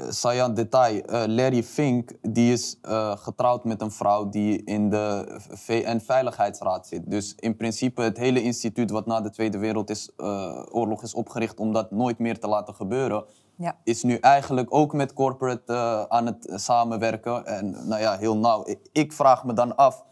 [0.10, 5.40] saillant detail, eh, Larry Fink die is eh, getrouwd met een vrouw die in de
[5.50, 7.12] VN-veiligheidsraad zit.
[7.12, 11.92] Dus in principe het hele instituut wat na de Tweede Wereldoorlog is opgericht om dat
[11.92, 13.26] nooit meer te laten gebeuren,
[13.56, 13.78] Ja.
[13.84, 17.46] is nu eigenlijk ook met corporate aan het samenwerken.
[17.46, 18.66] En nou ja, heel nauw.
[18.92, 20.04] Ik vraag me dan af,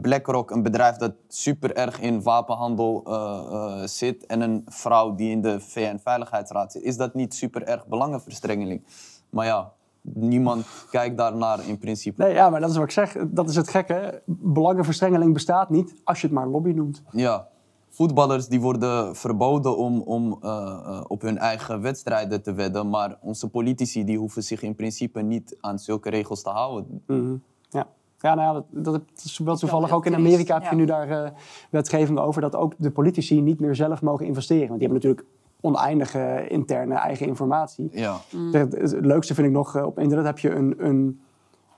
[0.00, 3.12] BlackRock, een bedrijf dat super erg in wapenhandel eh,
[3.50, 7.86] eh, zit, en een vrouw die in de VN-veiligheidsraad zit, is dat niet super erg
[7.86, 8.82] belangenverstrengeling?
[9.30, 12.22] Maar ja, niemand kijkt daarnaar in principe.
[12.22, 13.16] Nee, ja, maar dat is wat ik zeg.
[13.26, 14.22] Dat is het gekke.
[14.26, 17.02] Belangenverstrengeling bestaat niet als je het maar lobby noemt.
[17.10, 17.48] Ja,
[17.94, 23.48] voetballers die worden verboden om, om eh, op hun eigen wedstrijden te wedden, maar onze
[23.48, 27.02] politici die hoeven zich in principe niet aan zulke regels te houden.
[27.06, 27.36] Mhm.
[27.68, 27.86] Ja.
[28.24, 30.74] Ja, nou ja, dat, dat is wel toevallig ook in Amerika heb je ja.
[30.74, 31.30] nu daar eh,
[31.70, 34.68] wetgeving over dat ook de politici niet meer zelf mogen investeren.
[34.68, 37.88] Want die hebben natuurlijk oneindige interne eigen informatie.
[37.92, 38.16] Ja.
[38.52, 41.20] Het, het leukste vind ik nog, eh, op internet heb je een, een,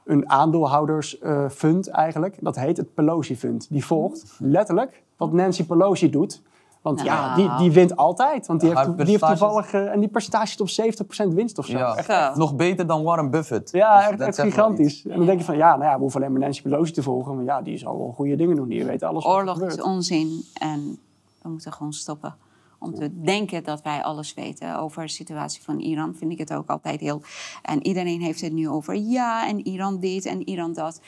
[0.05, 2.37] een aandeelhoudersfund eigenlijk.
[2.41, 3.67] Dat heet het Pelosi Fund.
[3.71, 6.43] Die volgt letterlijk wat Nancy Pelosi doet.
[6.87, 8.47] Want ja, die, die wint altijd.
[8.47, 9.73] Want die heeft, die heeft toevallig...
[9.73, 11.79] eh, en die percentage zit op 70% winst of zo.
[11.79, 13.71] Ja, Echt, nog beter dan Warren Buffett.
[13.71, 15.07] ja, Dus echt, echt gigantisch.
[15.07, 17.03] En dan denk je van, ja, nou ja, we hoeven alleen maar Nancy Pelosi te
[17.03, 17.37] volgen.
[17.37, 18.69] Maar ja, die zal wel goede dingen doen.
[18.69, 20.99] Die weet alles wat er Oorlog is onzin en
[21.43, 22.37] we moeten gewoon stoppen.
[22.79, 26.53] Om te denken dat wij alles weten over de situatie van Iran, vind ik het
[26.53, 27.23] ook altijd heel.
[27.63, 31.01] En iedereen heeft het nu over ja, en Iran dit en Iran dat.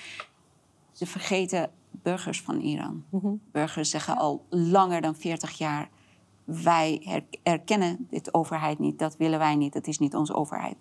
[0.92, 1.70] Ze vergeten
[2.02, 3.04] burgers van Iran.
[3.52, 5.88] Burgers zeggen al langer dan 40 jaar:
[6.44, 10.76] wij erkennen dit overheid niet, dat willen wij niet, dat is niet onze overheid.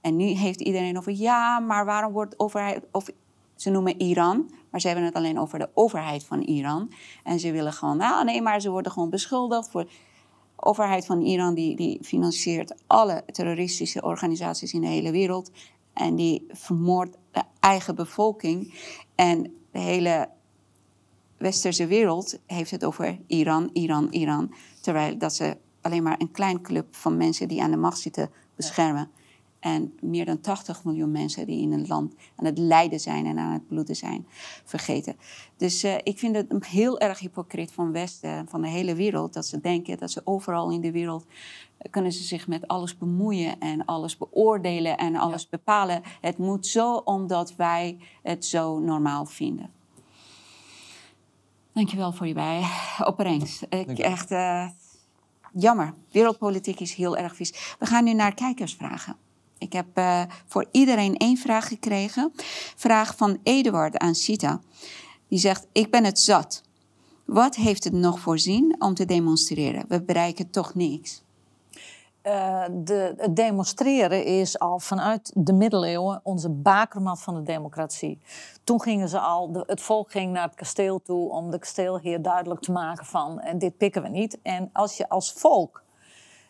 [0.00, 2.86] En nu heeft iedereen over ja, maar waarom wordt overheid.
[2.92, 3.10] Of,
[3.54, 6.92] ze noemen Iran, maar ze hebben het alleen over de overheid van Iran.
[7.24, 9.84] En ze willen gewoon, nou nee, maar ze worden gewoon beschuldigd voor.
[9.84, 15.50] De overheid van Iran die, die financiert alle terroristische organisaties in de hele wereld.
[15.92, 18.74] En die vermoordt de eigen bevolking.
[19.14, 19.42] En
[19.72, 20.28] de hele
[21.40, 24.54] westerse wereld heeft het over Iran, Iran, Iran.
[24.80, 28.30] Terwijl dat ze alleen maar een klein club van mensen die aan de macht zitten
[28.56, 29.10] beschermen.
[29.60, 33.38] En meer dan 80 miljoen mensen die in een land aan het lijden zijn en
[33.38, 34.26] aan het bloeden zijn,
[34.64, 35.16] vergeten.
[35.56, 39.46] Dus uh, ik vind het heel erg hypocriet van Westen, van de hele wereld, dat
[39.46, 43.60] ze denken dat ze overal in de wereld uh, kunnen ze zich met alles bemoeien
[43.60, 45.48] en alles beoordelen en alles ja.
[45.50, 46.02] bepalen.
[46.20, 49.79] Het moet zo omdat wij het zo normaal vinden.
[51.80, 52.66] Dankjewel voor je bij
[53.04, 53.66] opbrengst.
[53.68, 54.68] Ik echt uh,
[55.52, 55.94] jammer.
[56.10, 57.74] Wereldpolitiek is heel erg vies.
[57.78, 59.16] We gaan nu naar kijkersvragen.
[59.58, 62.32] Ik heb uh, voor iedereen één vraag gekregen.
[62.76, 64.60] Vraag van Eduard aan Sita.
[65.28, 66.62] Die zegt: Ik ben het zat.
[67.24, 69.84] Wat heeft het nog voorzien om te demonstreren?
[69.88, 71.22] We bereiken toch niks.
[72.22, 78.20] Uh, de, het demonstreren is al vanuit de middeleeuwen onze bakermat van de democratie.
[78.64, 82.22] Toen gingen ze al, de, het volk ging naar het kasteel toe om de kasteelheer
[82.22, 84.38] duidelijk te maken van en dit pikken we niet.
[84.42, 85.82] En als je als volk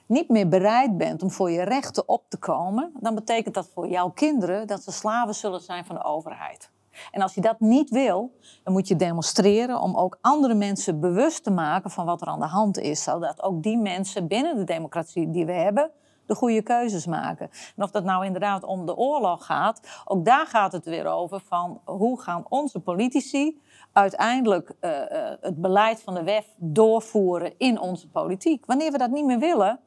[0.07, 3.89] niet meer bereid bent om voor je rechten op te komen, dan betekent dat voor
[3.89, 6.71] jouw kinderen dat ze slaven zullen zijn van de overheid.
[7.11, 8.33] En als je dat niet wil,
[8.65, 12.41] dan moet je demonstreren om ook andere mensen bewust te maken van wat er aan
[12.41, 13.03] de hand is.
[13.03, 15.91] Zodat ook die mensen binnen de democratie die we hebben,
[16.27, 17.51] de goede keuzes maken.
[17.77, 21.41] En of dat nou inderdaad om de oorlog gaat, ook daar gaat het weer over
[21.41, 23.61] van hoe gaan onze politici
[23.93, 24.97] uiteindelijk uh, uh,
[25.41, 28.67] het beleid van de WEF doorvoeren in onze politiek.
[28.67, 29.81] Wanneer we dat niet meer willen,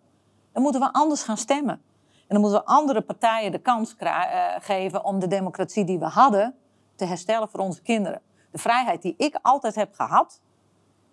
[0.52, 1.82] dan moeten we anders gaan stemmen.
[2.28, 4.22] En dan moeten we andere partijen de kans uh,
[4.60, 6.56] geven om de democratie die we hadden
[6.96, 8.22] te herstellen voor onze kinderen.
[8.52, 10.42] De vrijheid die ik altijd heb gehad.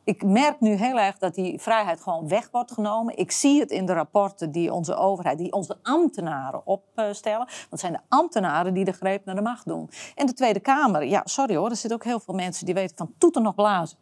[0.05, 3.17] Ik merk nu heel erg dat die vrijheid gewoon weg wordt genomen.
[3.17, 7.49] Ik zie het in de rapporten die onze overheid, die onze ambtenaren opstellen.
[7.71, 9.91] Dat zijn de ambtenaren die de greep naar de macht doen.
[10.15, 12.97] En de Tweede Kamer, ja, sorry hoor, er zitten ook heel veel mensen die weten
[12.97, 13.99] van toeten nog blazen.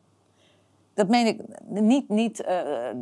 [0.99, 2.47] Dat meen ik niet, niet uh,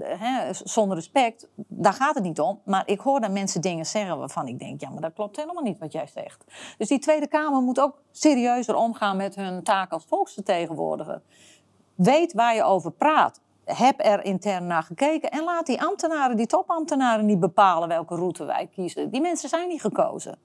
[0.00, 1.48] hè, zonder respect.
[1.56, 2.60] Daar gaat het niet om.
[2.64, 4.80] Maar ik hoor dan mensen dingen zeggen waarvan ik denk...
[4.80, 6.44] ja, maar dat klopt helemaal niet wat jij zegt.
[6.78, 11.22] Dus die Tweede Kamer moet ook serieuzer omgaan met hun taak als volksvertegenwoordiger.
[11.94, 13.40] Weet waar je over praat.
[13.64, 15.30] Heb er intern naar gekeken.
[15.30, 19.10] En laat die ambtenaren, die topambtenaren niet bepalen welke route wij kiezen.
[19.10, 20.38] Die mensen zijn niet gekozen.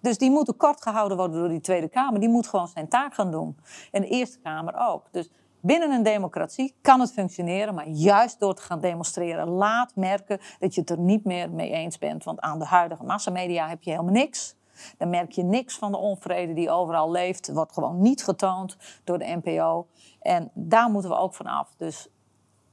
[0.00, 2.20] Dus die moeten kort gehouden worden door die Tweede Kamer.
[2.20, 3.56] Die moet gewoon zijn taak gaan doen.
[3.90, 5.06] En de Eerste Kamer ook.
[5.10, 5.30] Dus
[5.60, 10.74] Binnen een democratie kan het functioneren, maar juist door te gaan demonstreren, laat merken dat
[10.74, 12.24] je het er niet meer mee eens bent.
[12.24, 14.56] Want aan de huidige massamedia heb je helemaal niks.
[14.98, 17.52] Dan merk je niks van de onvrede die overal leeft.
[17.52, 19.86] Wordt gewoon niet getoond door de NPO.
[20.20, 21.74] En daar moeten we ook van af.
[21.76, 22.08] Dus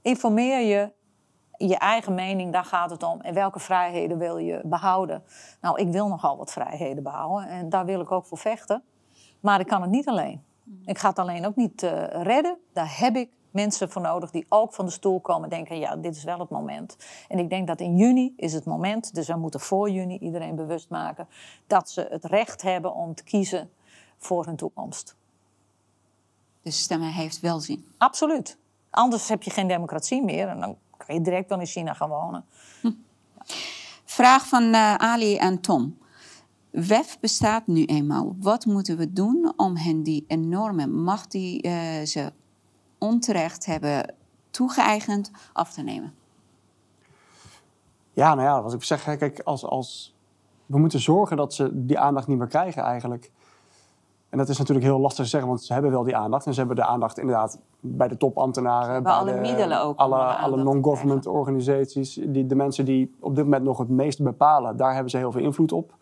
[0.01, 0.91] informeer je,
[1.57, 3.21] je eigen mening, daar gaat het om.
[3.21, 5.23] En welke vrijheden wil je behouden?
[5.61, 8.83] Nou, ik wil nogal wat vrijheden behouden en daar wil ik ook voor vechten.
[9.39, 10.43] Maar ik kan het niet alleen.
[10.85, 12.57] Ik ga het alleen ook niet uh, redden.
[12.73, 15.95] Daar heb ik mensen voor nodig die ook van de stoel komen en denken: ja,
[15.95, 16.97] dit is wel het moment.
[17.27, 20.55] En ik denk dat in juni is het moment, dus we moeten voor juni iedereen
[20.55, 21.27] bewust maken
[21.67, 23.69] dat ze het recht hebben om te kiezen
[24.17, 25.15] voor hun toekomst.
[26.61, 27.85] Dus stemmen heeft wel zin.
[27.97, 28.57] Absoluut.
[28.89, 32.09] Anders heb je geen democratie meer en dan kan je direct wel in China gaan
[32.09, 32.45] wonen.
[32.81, 32.91] Hm.
[34.05, 35.97] Vraag van uh, Ali en Tom.
[36.75, 38.35] WEF bestaat nu eenmaal.
[38.39, 41.71] Wat moeten we doen om hen die enorme macht die uh,
[42.05, 42.31] ze
[42.97, 44.13] onterecht hebben
[44.49, 46.13] toegeëigend af te nemen?
[48.13, 50.15] Ja, nou ja, wat ik zeg, kijk, als, als
[50.65, 53.31] we moeten zorgen dat ze die aandacht niet meer krijgen eigenlijk.
[54.29, 56.45] En dat is natuurlijk heel lastig te zeggen, want ze hebben wel die aandacht.
[56.45, 59.03] En ze hebben de aandacht inderdaad bij de topambtenaren.
[59.03, 59.97] Bij alle de, middelen ook.
[59.97, 62.19] Alle, alle non-government organisaties.
[62.25, 65.31] Die, de mensen die op dit moment nog het meest bepalen, daar hebben ze heel
[65.31, 65.93] veel invloed op.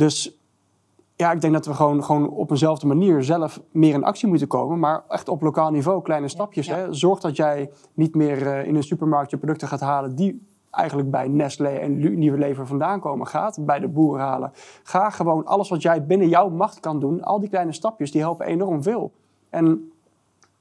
[0.00, 0.38] Dus
[1.16, 4.48] ja, ik denk dat we gewoon, gewoon op eenzelfde manier zelf meer in actie moeten
[4.48, 4.78] komen.
[4.78, 6.66] Maar echt op lokaal niveau, kleine stapjes.
[6.66, 6.92] Hè?
[6.94, 11.10] Zorg dat jij niet meer uh, in een supermarkt je producten gaat halen die eigenlijk
[11.10, 13.26] bij Nestlé en Unilever vandaan komen.
[13.26, 14.52] Gaat bij de boer halen.
[14.82, 17.22] Ga gewoon alles wat jij binnen jouw macht kan doen.
[17.22, 19.12] Al die kleine stapjes, die helpen enorm veel.
[19.50, 19.92] En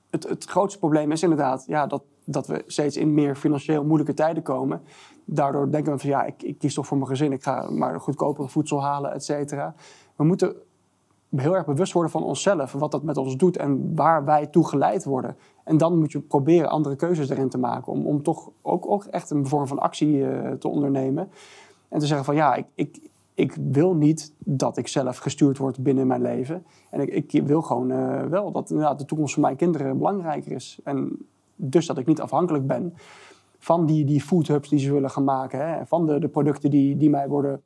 [0.09, 2.01] het, het grootste probleem is inderdaad ja, dat,
[2.31, 4.81] dat we steeds in meer financieel moeilijke tijden komen.
[5.25, 7.31] Daardoor denken we van ja, ik, ik kies toch voor mijn gezin.
[7.31, 9.73] Ik ga maar goedkopere voedsel halen, et cetera.
[10.15, 10.55] We moeten
[11.35, 14.67] heel erg bewust worden van onszelf, wat dat met ons doet en waar wij toe
[14.67, 15.37] geleid worden.
[15.63, 19.03] En dan moet je proberen andere keuzes erin te maken, om, om toch ook, ook
[19.03, 21.29] echt een vorm van actie uh, te ondernemen.
[21.89, 22.99] En te zeggen van ja, ik, ik,
[23.33, 26.65] ik wil niet dat ik zelf gestuurd word binnen mijn leven.
[26.89, 30.79] En ik, ik wil gewoon uh, wel dat de toekomst van mijn kinderen belangrijker is.
[30.83, 31.17] En
[31.61, 32.93] dus dat ik niet afhankelijk ben
[33.59, 35.67] van die, die food hubs die ze willen gaan maken.
[35.67, 37.61] Hè, van de, de producten die, die mij worden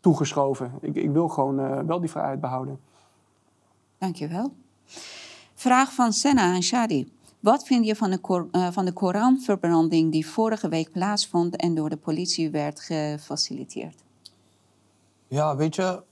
[0.00, 0.72] toegeschoven.
[0.80, 2.80] Ik, ik wil gewoon uh, wel die vrijheid behouden.
[3.98, 4.52] Dankjewel.
[5.54, 7.12] Vraag van Senna aan Shadi.
[7.40, 11.74] Wat vind je van de, Kor- eh, van de Koranverbranding die vorige week plaatsvond en
[11.74, 14.04] door de politie werd gefaciliteerd?
[15.28, 16.02] Ja, weet je,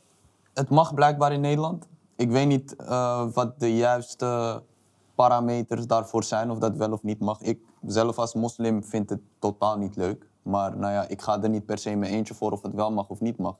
[0.55, 1.87] het mag blijkbaar in Nederland.
[2.17, 4.63] Ik weet niet eh, wat de juiste
[5.17, 7.41] parameters daarvoor zijn, of dat wel of niet mag.
[7.41, 10.29] Ik zelf als moslim vind het totaal niet leuk.
[10.43, 12.93] Maar nou ja, ik ga er niet per se mee eentje voor of het wel
[12.93, 13.57] mag of niet mag.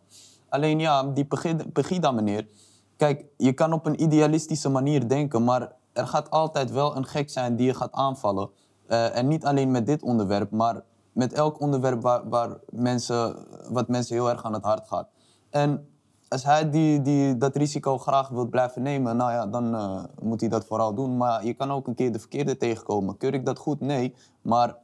[0.49, 1.27] Alleen ja, die
[1.73, 2.49] Pegida meneer.
[2.97, 7.31] Kijk, je kan op een idealistische manier denken, maar er gaat altijd wel een gek
[7.31, 8.51] zijn die je gaat aanvallen.
[8.87, 10.83] Eh, en niet alleen met dit onderwerp, maar
[11.13, 13.37] met elk onderwerp waar, waar mensen,
[13.71, 15.09] wat mensen heel erg aan het hart gaat.
[15.51, 15.89] En
[16.29, 20.41] als hij die, die, dat risico graag wil blijven nemen, nou ja, dan eh, moet
[20.41, 21.17] hij dat vooral doen.
[21.17, 23.17] Maar je kan ook een keer de verkeerde tegenkomen.
[23.17, 23.81] Keur ik dat goed?
[23.81, 24.15] Nee.
[24.43, 24.77] Maar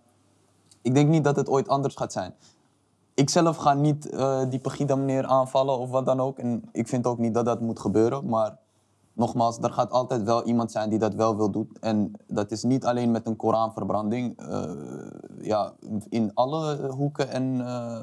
[0.82, 2.34] ik denk niet dat het ooit anders gaat zijn.
[3.14, 6.38] Ik zelf ga niet eh, die Pegida meneer aanvallen of wat dan ook.
[6.38, 8.26] En ik vind ook niet dat dat moet gebeuren.
[8.26, 8.58] Maar
[9.12, 11.70] nogmaals, er gaat altijd wel iemand zijn die dat wel wil doen.
[11.80, 14.38] En dat is niet alleen met een Koranverbranding.
[14.38, 14.70] Eh,
[15.40, 15.72] ja,
[16.08, 18.02] in alle hoeken en, eh,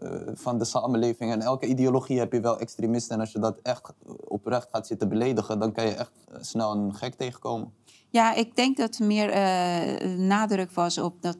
[0.00, 3.14] eh, van de samenleving en elke ideologie heb je wel extremisten.
[3.14, 3.92] En als je dat echt
[4.28, 7.72] oprecht gaat zitten beledigen, dan kan je echt snel een gek tegenkomen.
[8.10, 11.38] Ja, ik denk dat er meer eh, nadruk was op dat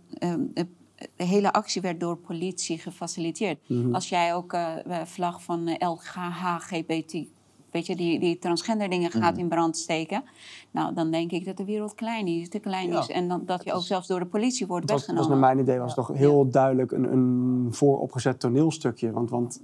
[1.16, 3.58] de hele actie werd door politie gefaciliteerd.
[3.92, 7.26] Als jij ook eh, vlag van eh, LGHGBT,
[7.70, 10.24] weet je, die, die transgender dingen gaat in brand steken,
[10.70, 12.98] nou, dan denk ik dat de wereld klein is, te klein Ja.
[12.98, 13.08] is.
[13.08, 15.40] En dan, dat je ook zelfs door de politie wordt Dat was, was weggenomen.
[15.40, 19.12] naar mijn idee was toch heel duidelijk een, een vooropgezet toneelstukje.
[19.12, 19.62] Want, want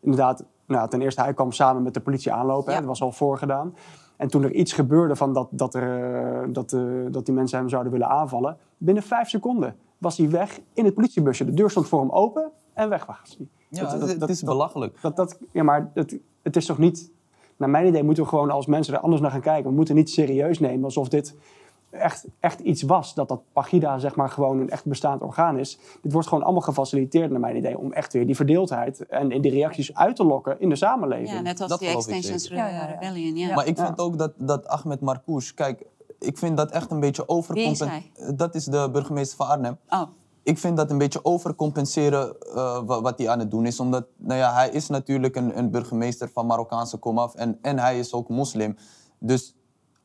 [0.00, 2.72] inderdaad, nou, ten eerste, hij kwam samen met de politie aanlopen.
[2.72, 3.74] Hè, dat was al voorgedaan.
[4.16, 7.58] En toen er iets gebeurde van dat, dat, er, eh, dat, eh, dat die mensen
[7.58, 8.56] hem zouden willen aanvallen...
[8.76, 11.44] binnen vijf seconden was hij weg in het politiebusje.
[11.44, 13.48] De deur stond voor hem open en weg was hij.
[13.76, 14.98] Ja, Dat- dat- het dat- is dat- belachelijk.
[15.02, 17.10] Dat, dat, ja, maar het, het is toch niet...
[17.56, 19.70] Naar mijn idee moeten we gewoon als mensen er anders naar gaan kijken.
[19.70, 21.34] We moeten niet serieus nemen alsof dit
[21.90, 23.14] echt, echt iets was.
[23.14, 25.78] Dat dat Pagida zeg maar gewoon een echt bestaand orgaan is.
[26.02, 27.78] Dit wordt gewoon allemaal gefaciliteerd naar mijn idee...
[27.78, 31.28] om echt weer die verdeeldheid en, en die reacties uit te lokken in de samenleving.
[31.30, 32.56] ja, net als Dat die Extensions zeker.
[32.56, 32.84] Ja, ja, ja.
[32.84, 33.36] Rebellion.
[33.36, 33.54] Ja.
[33.54, 33.84] Maar ik Ja.
[33.86, 35.84] vind ook dat, dat Ahmed Marcouch, kijk,
[36.18, 38.02] ik vind dat echt een beetje overcompenseren.
[38.36, 39.78] Dat is de burgemeester van Arnhem.
[39.88, 40.02] Oh,
[40.44, 43.80] Ik vind dat een beetje overcompenseren eh, wa- wat hij aan het doen is.
[43.80, 47.98] Omdat nou ja, hij is natuurlijk een, een burgemeester van Marokkaanse komaf en, en hij
[47.98, 48.76] is ook moslim.
[49.18, 49.54] Dus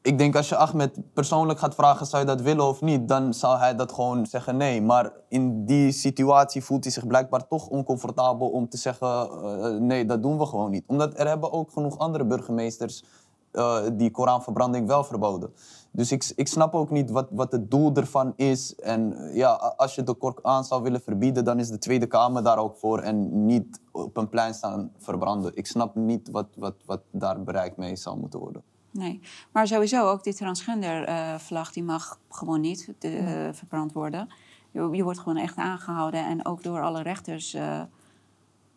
[0.01, 3.07] ik denk als je Ahmed persoonlijk gaat vragen, zou je dat willen of niet?
[3.07, 4.81] Dan zou hij dat gewoon zeggen nee.
[4.81, 10.05] Maar in die situatie voelt hij zich blijkbaar toch oncomfortabel om te zeggen eh, nee,
[10.05, 10.83] dat doen we gewoon niet.
[10.87, 13.03] Omdat er hebben ook genoeg andere burgemeesters
[13.51, 15.53] eh, die Koranverbranding wel verboden.
[15.91, 18.75] Dus ik, ik snap ook niet wat, wat het doel ervan is.
[18.75, 22.57] En ja, als je de Koran zou willen verbieden, dan is de Tweede Kamer daar
[22.57, 22.99] ook voor.
[22.99, 25.51] En niet op een plein staan verbranden.
[25.55, 28.61] Ik snap niet wat, wat, wat daar bereikt mee zou moeten worden.
[28.91, 29.19] Nee,
[29.51, 33.11] maar sowieso ook die transgender-vlag, die mag gewoon niet eh,
[33.51, 34.27] verbrand worden.
[34.71, 37.53] Je, je wordt gewoon echt aangehouden en ook door alle rechters.
[37.53, 37.81] eh,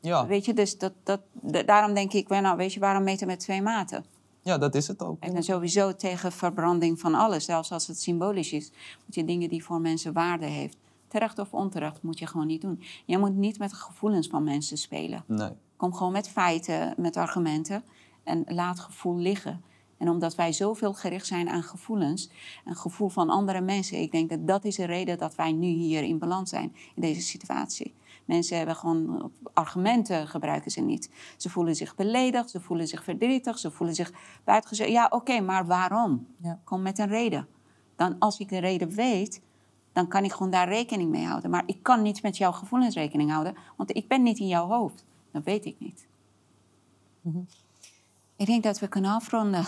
[0.00, 3.26] Ja, Weet je, dus dat, dat, da- daarom denk ik, nou, weet je, waarom meten
[3.26, 4.04] met twee maten?
[4.42, 5.20] Ja dat is het ook.
[5.20, 8.70] Ben sowieso tegen verbranding van alles, zelfs als het symbolisch is.
[9.04, 10.76] Moet je dingen die voor mensen waarde heeft,
[11.08, 12.82] terecht of onterecht, moet je gewoon niet doen.
[13.04, 15.24] Je moet niet met de gevoelens van mensen spelen.
[15.26, 15.50] Nee.
[15.76, 17.84] Kom gewoon met feiten, met argumenten
[18.24, 19.62] en laat gevoel liggen.
[19.98, 22.30] En omdat wij zoveel gericht zijn aan gevoelens,
[22.64, 25.66] een gevoel van andere mensen, ik denk dat dat is de reden dat wij nu
[25.66, 27.94] hier in balans zijn in deze situatie.
[28.24, 31.10] Mensen hebben gewoon argumenten gebruiken ze niet.
[31.36, 34.12] Ze voelen zich beledigd, ze voelen zich verdrietig, ze voelen zich
[34.44, 34.88] buitengezet.
[34.88, 36.26] Ja, oké, maar waarom?
[36.36, 36.60] Ja.
[36.64, 37.48] Kom met een reden.
[37.96, 39.40] Dan als ik de reden weet,
[39.92, 41.50] dan kan ik gewoon daar rekening mee houden.
[41.50, 44.66] Maar ik kan niet met jouw gevoelens rekening houden, want ik ben niet in jouw
[44.66, 45.04] hoofd.
[45.30, 46.06] Dat weet ik niet.
[48.36, 49.64] Ik denk dat we kunnen afronden.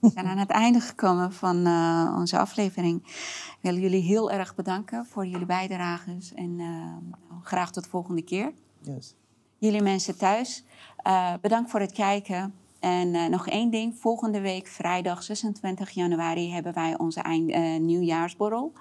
[0.00, 3.02] We zijn aan het einde gekomen van eh, onze aflevering.
[3.04, 6.34] Ik wil jullie heel erg bedanken voor jullie bijdrages.
[6.34, 8.52] En eh, graag tot de volgende keer.
[8.80, 9.14] Yes.
[9.58, 10.64] Jullie mensen thuis,
[10.96, 12.54] eh, bedankt voor het kijken.
[12.80, 13.94] En eh, nog één ding.
[13.98, 18.72] Volgende week, vrijdag 26 januari, hebben wij onze eind, eh, nieuwjaarsborrel.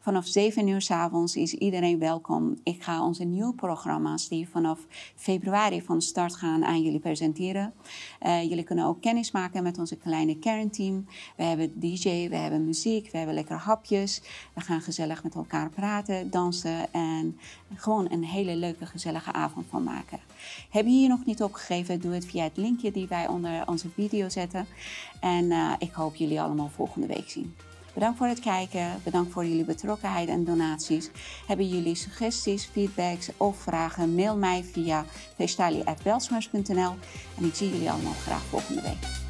[0.00, 2.56] Vanaf 7 uur s avonds is iedereen welkom.
[2.62, 4.78] Ik ga onze nieuwe programma's die vanaf
[5.16, 7.72] februari van start gaan aan jullie presenteren.
[8.18, 11.06] Eh, jullie kunnen ook kennis maken met onze kleine kernteam.
[11.36, 14.22] We hebben DJ, we hebben muziek, we hebben lekker hapjes.
[14.54, 17.38] We gaan gezellig met elkaar praten, dansen en
[17.74, 20.18] gewoon een hele leuke, gezellige avond van maken.
[20.70, 23.88] Heb je hier nog niet opgegeven, doe het via het linkje die wij onder onze
[23.94, 24.66] video zetten.
[25.20, 27.54] En eh, ik hoop jullie allemaal volgende week zien.
[27.94, 31.10] Bedankt voor het kijken, bedankt voor jullie betrokkenheid en donaties.
[31.46, 35.04] Hebben jullie suggesties, feedbacks of vragen, mail mij via
[35.36, 36.94] feestali.belsmers.nl
[37.38, 39.20] en ik zie jullie allemaal graag volgende week.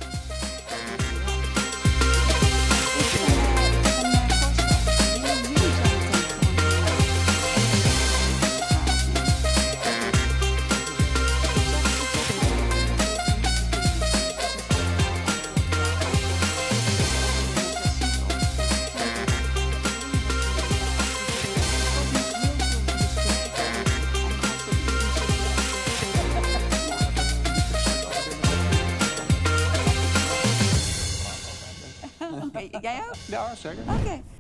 [33.63, 33.85] Ja, zeker.
[33.95, 34.40] Oké.